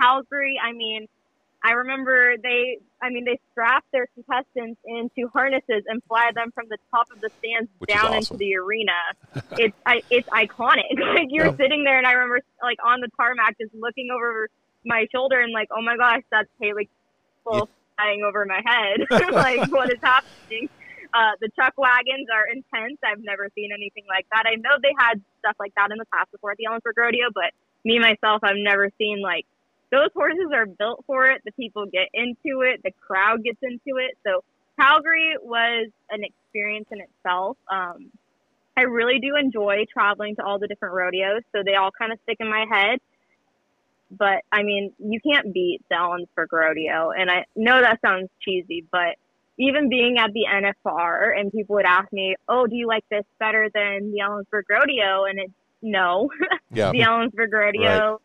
[0.00, 1.06] Calgary, I mean,
[1.64, 6.66] I remember they, I mean, they strap their contestants into harnesses and fly them from
[6.68, 8.18] the top of the stands Which down awesome.
[8.18, 8.98] into the arena.
[9.58, 10.90] it's, I, it's iconic.
[10.98, 11.56] Like you're Yeah.
[11.56, 14.48] sitting there, and I remember like on the tarmac, just looking over
[14.84, 16.88] my shoulder and like, oh my gosh, that's Haley
[17.44, 19.06] Cole flying over my head.
[19.32, 20.68] like, what is happening?
[21.14, 22.98] Uh, the chuck wagons are intense.
[23.04, 24.44] I've never seen anything like that.
[24.46, 27.28] I know they had stuff like that in the past before at the Ellensburg Rodeo,
[27.34, 27.52] but
[27.84, 29.44] me myself, I've never seen like
[29.92, 31.42] those horses are built for it.
[31.44, 32.80] The people get into it.
[32.82, 34.16] The crowd gets into it.
[34.26, 34.42] So
[34.80, 37.58] Calgary was an experience in itself.
[37.70, 38.10] Um,
[38.76, 42.18] I really do enjoy traveling to all the different rodeos, so they all kind of
[42.22, 42.98] stick in my head.
[44.10, 48.84] But I mean, you can't beat the Ellensburg Rodeo, and I know that sounds cheesy,
[48.90, 49.16] but
[49.58, 53.24] even being at the NFR and people would ask me, "Oh, do you like this
[53.38, 56.30] better than the Ellensburg Rodeo?" And it's no,
[56.72, 56.92] Yeah.
[56.92, 58.20] the Ellensburg Rodeo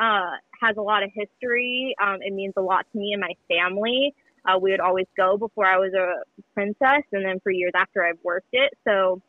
[0.00, 0.30] uh,
[0.62, 1.94] has a lot of history.
[2.02, 4.14] Um, it means a lot to me and my family.
[4.44, 6.22] Uh, we would always go before I was a
[6.54, 8.72] princess, and then for years after I've worked it.
[8.84, 9.20] So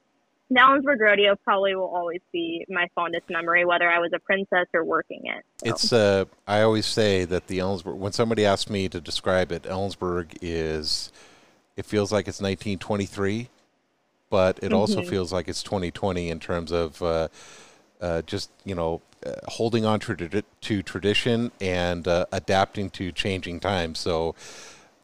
[0.49, 4.67] the Ellensburg Rodeo probably will always be my fondest memory, whether I was a princess
[4.73, 5.43] or working it.
[5.57, 5.69] So.
[5.69, 7.95] It's uh, I always say that the Ellensburg.
[7.95, 11.11] When somebody asks me to describe it, Ellensburg is.
[11.75, 13.49] It feels like it's 1923,
[14.29, 15.09] but it also Mhm.
[15.09, 17.29] feels like it's 2020 in terms of uh,
[17.99, 19.01] uh, just you know
[19.47, 23.99] holding on to, to tradition and uh, adapting to changing times.
[23.99, 24.35] So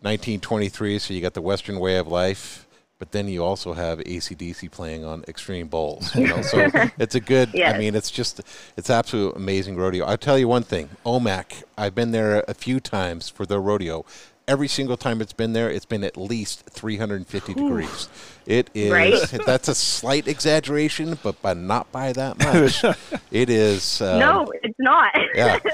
[0.01, 2.65] 1923, so you got the Western way of life.
[2.99, 6.41] But then you also have ACDC playing on Xtreme Bulls, you know.
[6.41, 7.57] So it's a good.
[7.57, 8.41] I mean, it's just
[8.75, 10.05] it's absolute amazing rodeo.
[10.05, 11.63] I'll tell you one thing, Omak.
[11.77, 14.03] I've been there a few times for the rodeo.
[14.49, 18.09] Every single time it's been there, it's been at least 350 degrees.
[18.49, 18.91] It is.
[18.91, 19.13] Right?
[19.45, 22.83] That's a slight exaggeration, but but not by that much.
[23.31, 24.01] it is.
[24.01, 25.11] Um, no, it's not.
[25.35, 25.59] yeah.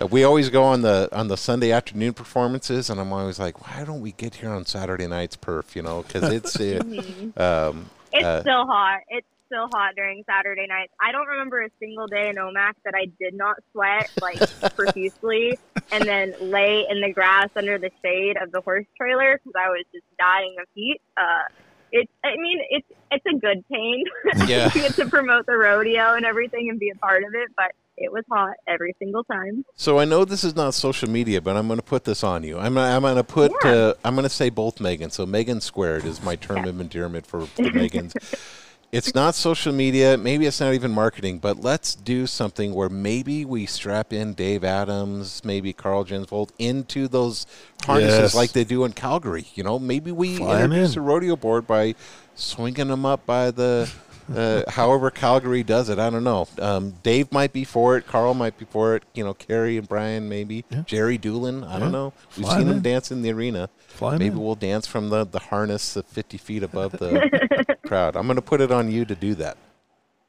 [0.00, 3.66] Uh, we always go on the on the Sunday afternoon performances, and I'm always like,
[3.66, 5.76] why don't we get here on Saturday nights, perf?
[5.76, 6.58] You know, because it's
[7.36, 9.00] uh, um, It's uh, still hot.
[9.10, 10.94] It's still hot during Saturday nights.
[10.98, 14.40] I don't remember a single day in Omak that I did not sweat like
[14.76, 15.58] profusely
[15.90, 19.68] and then lay in the grass under the shade of the horse trailer because I
[19.68, 21.02] was just dying of heat.
[21.18, 21.42] Uh,
[21.92, 24.04] it's, I mean, it's it's a good pain.
[24.48, 24.66] Yeah.
[24.74, 27.72] you get to promote the rodeo and everything and be a part of it, but
[27.98, 29.64] it was hot every single time.
[29.76, 32.42] So I know this is not social media, but I'm going to put this on
[32.42, 32.58] you.
[32.58, 33.70] I'm I'm going to put Yeah.
[33.70, 35.10] uh, I'm going to say both Megan.
[35.10, 38.14] So Megan squared is my term of endearment for, for Megan's.
[38.92, 43.42] It's not social media, maybe it's not even marketing, but let's do something where maybe
[43.46, 47.46] we strap in Dave Adams, maybe Carl Jensvold into those
[47.86, 48.34] harnesses Yes.
[48.34, 49.46] like they do in Calgary.
[49.54, 50.98] You know, maybe we Fly introduce in.
[50.98, 51.94] a rodeo board by
[52.34, 53.90] swinging them up by the
[54.34, 55.98] uh, however Calgary does it.
[55.98, 56.46] I don't know.
[56.58, 58.06] Um, Dave might be for it.
[58.06, 59.02] Carl might be for it.
[59.14, 60.64] You know, Carrie and Brian maybe.
[60.86, 61.64] Jerry Doolin.
[61.64, 61.78] I Yeah.
[61.80, 62.12] don't know.
[62.36, 62.82] We've Fly seen 'em him in.
[62.82, 63.68] dance in the arena.
[63.88, 64.42] Fly 'em maybe in.
[64.42, 68.16] we'll dance from the, the harness of 50 feet above the crowd.
[68.16, 69.56] I'm going to put it on you to do that.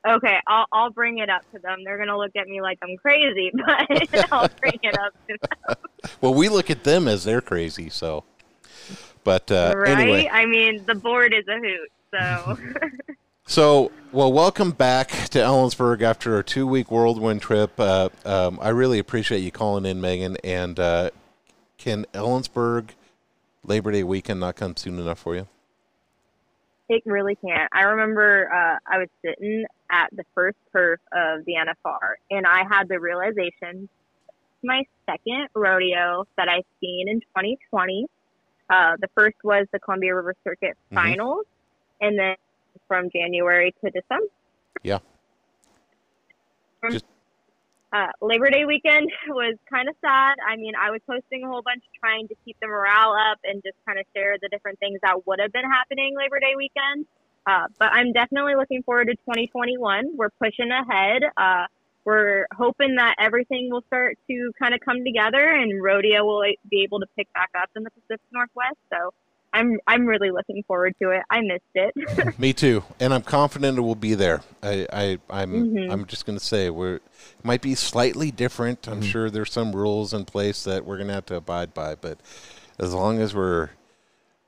[0.06, 1.78] Okay, I'll I'll bring it up to them.
[1.86, 3.88] They're gonna look at me like I'm crazy, but
[4.34, 5.78] I'll bring it up to them.
[6.20, 7.88] Well, we look at them as they're crazy.
[7.90, 8.26] So,
[9.24, 9.98] but uh, right?
[9.98, 10.30] anyway.
[10.30, 11.90] I mean, the board is a hoot.
[12.14, 12.58] So
[13.46, 17.78] So, well, welcome back to Ellensburg after a two-week whirlwind trip.
[17.78, 20.38] Uh, um, I really appreciate you calling in, Megan.
[20.44, 21.10] And uh,
[21.78, 22.90] can Ellensburg
[23.66, 25.48] Labor Day weekend not come soon enough for you?
[26.90, 27.70] it really can't.
[27.74, 32.64] I remember uh, I was sitting at the first perf of the NFR, and I
[32.70, 33.90] had the realization
[34.64, 38.06] my second rodeo that I've seen in 2020.
[38.70, 40.96] Uh, the first was the Columbia River Circuit Mhm.
[40.96, 41.46] finals,
[42.00, 42.36] and then
[42.94, 44.30] from January to December.
[44.84, 45.00] Yeah.
[46.92, 47.06] Just-
[47.92, 50.36] uh, Labor Day weekend was kind of sad.
[50.48, 53.64] I mean, I was posting a whole bunch trying to keep the morale up and
[53.64, 57.08] just kind of share the different things that would have been happening Labor Day weekend.
[57.48, 60.16] Uh, but I'm definitely looking forward to 2021.
[60.16, 61.24] We're pushing ahead.
[61.36, 61.66] Uh,
[62.06, 66.84] we're hoping that everything will start to kind of come together and rodeo will be
[66.84, 68.78] able to pick back up in the Pacific Northwest.
[68.92, 69.14] So
[69.54, 71.22] I'm I'm really looking forward to it.
[71.30, 72.38] I missed it.
[72.40, 74.42] Me too, and I'm confident it will be there.
[74.62, 75.92] I, I I'm Mhm.
[75.92, 77.02] I'm just going to say we're it
[77.44, 78.88] might be slightly different.
[78.88, 81.96] I'm sure there's some rules in place that we're going to have to abide by,
[81.96, 82.18] but
[82.80, 83.70] as long as we're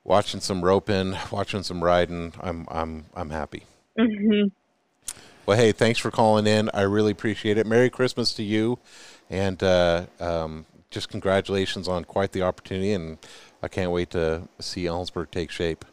[0.03, 3.63] watching some roping, watching some riding, I'm I'm I'm happy.
[3.99, 4.51] Mhm.
[5.45, 6.71] Well, hey, thanks for calling in.
[6.73, 7.67] I really appreciate it.
[7.67, 8.79] Merry Christmas to you,
[9.29, 12.93] and uh, um, just congratulations on quite the opportunity.
[12.93, 13.19] And
[13.65, 15.85] I can't wait to see Ellensburg take shape.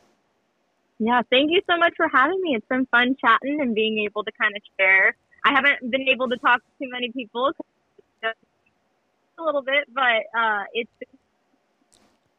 [0.98, 2.54] Yeah, thank you so much for having me.
[2.54, 5.16] It's been fun chatting and being able to kind of share.
[5.42, 7.50] I haven't been able to talk to too many people
[8.22, 11.08] a little bit, but uh, it's been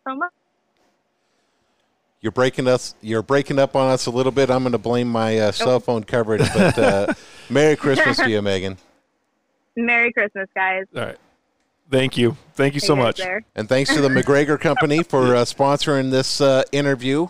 [0.08, 0.32] so much.
[2.22, 2.94] You're breaking us.
[3.02, 4.52] You're breaking up on us a little bit.
[4.52, 6.48] I'm going to blame my uh, cell phone coverage.
[6.54, 7.14] But uh,
[7.50, 8.78] Merry Christmas to you, Megan,
[9.76, 10.86] Merry Christmas, guys.
[10.96, 11.18] All right.
[11.90, 12.38] Thank you.
[12.56, 13.18] Thank you so much.
[13.18, 13.44] there?
[13.56, 17.28] and thanks to the McGregor Company for uh, sponsoring this uh, interview.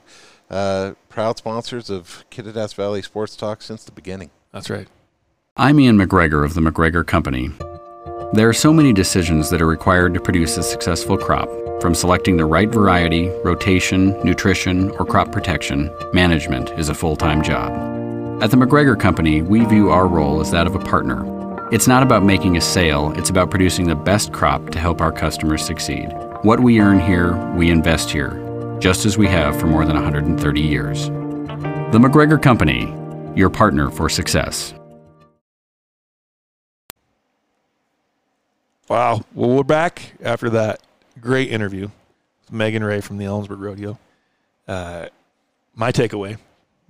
[0.50, 4.30] Uh, proud sponsors of Kittitas Valley Sports Talk since the beginning.
[4.52, 4.88] That's right.
[5.58, 7.50] I'm Ian McGregor of the McGregor Company.
[8.34, 11.50] There are so many decisions that are required to produce a successful crop,
[11.82, 15.92] from selecting the right variety, rotation, nutrition, or crop protection.
[16.14, 17.72] Management is a full time job.
[18.42, 21.24] At the McGregor Company, we view our role as that of a partner.
[21.72, 25.12] It's not about making a sale, it's about producing the best crop to help our
[25.12, 26.10] customers succeed.
[26.44, 30.62] What we earn here, we invest here, just as we have for more than 130
[30.62, 31.08] years.
[31.08, 32.94] The McGregor Company,
[33.36, 34.74] your partner for success.
[38.90, 39.22] Wow.
[39.34, 40.82] Well, we're back after that
[41.20, 41.90] great interview
[42.42, 43.98] with Megan Ray from the Ellensburg Rodeo.
[44.68, 45.08] Uh,
[45.76, 46.38] my takeaway.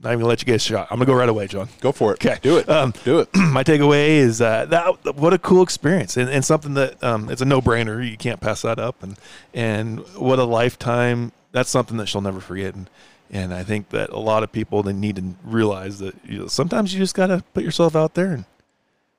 [0.04, 0.89] Not even gonna let you get a shot.
[0.91, 1.70] I'm gonna go right away, John.
[1.80, 2.16] Go for it.
[2.16, 2.38] Okay.
[2.41, 2.68] Do it.
[2.68, 3.30] Um, Do it.
[3.36, 7.41] my takeaway is uh, that what a cool experience and, and something that um, it's
[7.41, 8.06] a no brainer.
[8.08, 9.16] You can't pass that up, and
[9.54, 11.32] and what a lifetime.
[11.54, 12.76] That's something that she'll never forget.
[12.76, 12.89] And
[13.32, 16.47] and I think that a lot of people they need to realize that you know,
[16.47, 18.43] sometimes you just gotta put yourself out there, and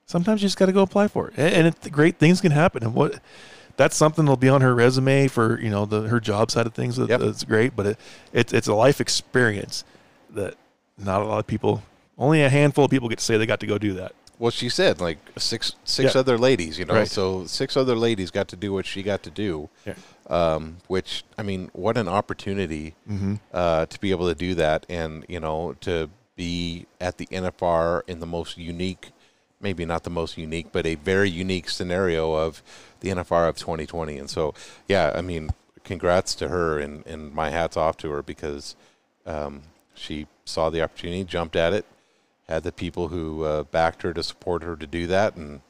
[0.05, 1.35] sometimes you just gotta go apply for it.
[1.39, 2.83] And, and it, great things can happen.
[2.83, 3.21] And what
[3.79, 6.75] that's something that'll be on her resume for you know the her job side of
[6.75, 6.97] things.
[6.97, 7.21] That, Yep.
[7.21, 7.99] That's great, but it,
[8.35, 9.83] it's it's a life experience
[10.29, 10.57] that
[10.99, 11.83] not a lot of people.
[12.17, 14.13] Only a handful of people get to say they got to go do that.
[14.39, 16.21] Well, she said like six six Yeah.
[16.21, 16.95] other ladies, you know.
[16.95, 17.09] Right.
[17.09, 19.69] So six other ladies got to do what she got to do.
[19.87, 19.95] Yeah.
[20.29, 23.35] Um, which I mean, what an opportunity Mm-hmm.
[23.53, 28.03] uh, to be able to do that, and you know, to be at the NFR
[28.09, 29.13] in the most unique,
[29.61, 32.61] maybe not the most unique, but a very unique scenario of
[33.01, 34.19] the NFR of 2020.
[34.19, 34.53] And so,
[34.89, 35.51] yeah, I mean,
[35.85, 38.75] congrats to her, and and my hats off to her because
[39.27, 39.63] um,
[39.95, 41.85] she saw the opportunity, jumped at it,
[42.49, 45.61] had the people who uh, backed her to support her to do that, and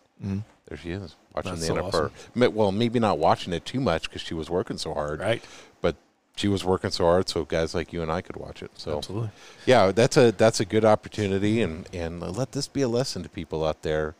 [0.68, 2.12] there she is watching That's the so awesome.
[2.34, 5.44] Ma- Well, maybe not watching it too much because she was working so hard, Right.
[5.82, 5.96] But
[6.36, 8.70] she was working so hard, so guys like you and I could watch it.
[8.76, 9.30] So Absolutely.
[9.66, 13.28] yeah, that's a that's a good opportunity, and and let this be a lesson to
[13.28, 14.14] people out there.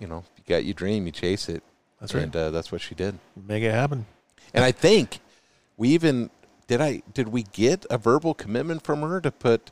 [0.00, 1.62] You know, you got your dream, you chase it.
[2.00, 2.24] That's right.
[2.24, 3.18] and uh, that's what she did.
[3.46, 4.06] Make it happen.
[4.54, 5.20] And I think
[5.76, 6.30] we even
[6.70, 6.80] did.
[6.80, 9.70] I did we get a verbal commitment from her to put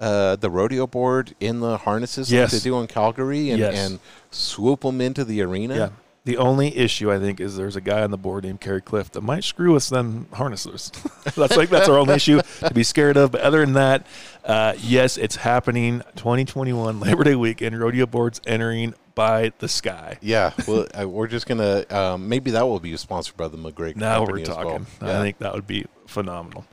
[0.00, 2.52] uh, the rodeo board in the harnesses Yes.
[2.52, 3.74] like they do in Calgary and, Yes.
[3.76, 5.76] and swoop them into the arena.
[5.76, 5.88] Yeah.
[6.24, 9.10] The only issue I think is there's a guy on the board named Kerry Cliff
[9.12, 10.90] that might screw us them harnesses.
[11.34, 13.32] that's like that's our only issue to be scared of.
[13.32, 14.06] But other than that,
[14.44, 16.00] uh, yes, it's happening.
[16.16, 20.18] 2021 Labor Day weekend rodeo boards entering by the sky.
[20.20, 23.96] Yeah, well, uh, we're just gonna um, maybe that will be sponsored by the McGregor.
[23.96, 24.56] Now we're as well.
[24.56, 24.86] talking.
[25.02, 25.18] Yeah.
[25.18, 26.66] I think that would be phenomenal.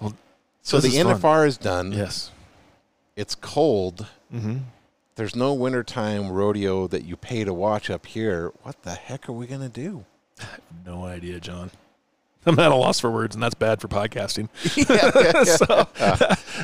[0.00, 0.14] Well,
[0.62, 0.80] so.
[0.80, 1.20] The is fun.
[1.20, 1.92] NFR is done.
[1.92, 2.30] Yes.
[3.16, 4.06] It's cold.
[4.32, 4.58] Mm-hmm.
[5.16, 8.52] There's no wintertime rodeo that you pay to watch up here.
[8.62, 10.04] What the heck are we gonna do?
[10.86, 11.70] No idea, John.
[12.46, 14.48] I'm at a loss for words, and that's bad for podcasting.
[15.58, 15.86] so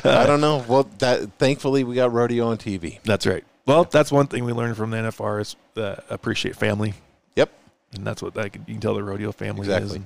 [0.09, 0.65] I don't know.
[0.67, 2.99] Well, that thankfully we got rodeo on TV.
[3.03, 3.43] that's right.
[3.65, 6.93] Well, that's one thing we learned from the NFR is uh, appreciate family.
[7.35, 7.51] Yep.
[7.93, 9.73] and that's what I can, you can tell the rodeo family is.
[9.73, 10.05] Exactly.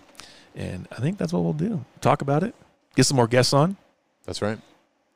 [0.55, 1.84] And, and I think that's what we'll do.
[2.01, 2.55] Talk about it.
[2.95, 3.78] Get some more guests on.
[4.26, 4.60] That's right.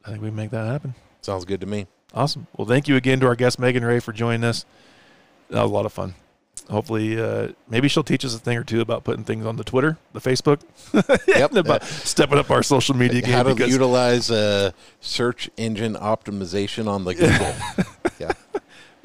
[0.05, 0.93] I think we can make that happen.
[1.21, 1.87] Sounds good to me.
[2.13, 2.47] Awesome.
[2.57, 4.65] Well, thank you again to our guest Megan Ray for joining us.
[5.49, 6.13] That was a lot of fun.
[6.69, 9.63] Hopefully, uh, maybe she'll teach us a thing or two about putting things on the
[9.63, 10.61] Twitter, the Facebook,
[11.27, 11.55] Yep.
[11.55, 13.33] about stepping up our social media game.
[13.33, 17.53] How to utilize uh, search engine optimization on the Google.
[18.19, 18.31] yeah.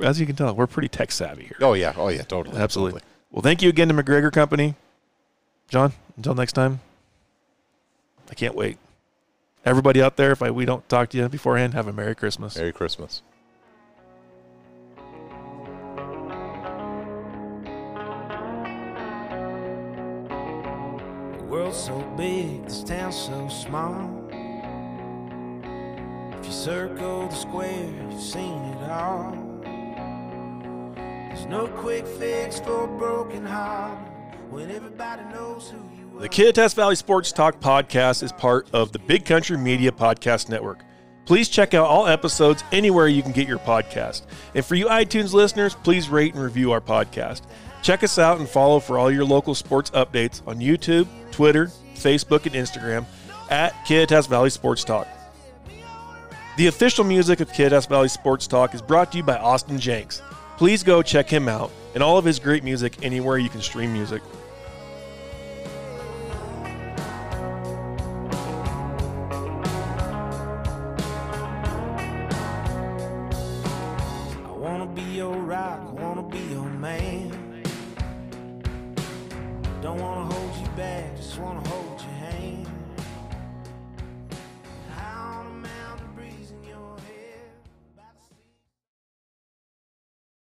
[0.06, 1.56] as you can tell, we're pretty tech savvy here.
[1.61, 1.94] Oh yeah.
[1.96, 2.22] Oh yeah.
[2.22, 2.56] Totally.
[2.56, 3.00] Absolutely.
[3.00, 3.12] Totally.
[3.32, 4.74] Well, thank you again to McGregor Company.
[5.68, 6.80] John, until next time,
[8.30, 8.78] I can't wait.
[9.64, 12.56] Everybody out there, if I, we don't talk to you beforehand, have a Merry Christmas.
[12.56, 13.22] Merry Christmas.
[21.59, 24.28] World's so big, this town's so small.
[26.38, 29.32] If you circle the square, you've seen it all.
[30.94, 33.98] There's no quick fix for a broken heart
[34.50, 36.20] when everybody knows who you are.
[36.20, 40.84] The Kittitas Valley Sports Talk podcast is part of the Big Country Media Podcast Network.
[41.24, 44.22] Please check out all episodes anywhere you can get your podcast.
[44.54, 47.42] And for you iTunes listeners, please rate and review our podcast.
[47.83, 52.47] Check us out and follow for all your local sports updates on YouTube, Twitter, Facebook,
[52.47, 53.05] and Instagram
[53.51, 55.07] at Kittitas Valley Sports Talk.
[56.57, 60.20] The official music of Kittitas Valley Sports Talk is brought to you by Austin Jenks.
[60.57, 63.93] Please go check him out and all of his great music anywhere you can stream
[63.93, 64.22] music.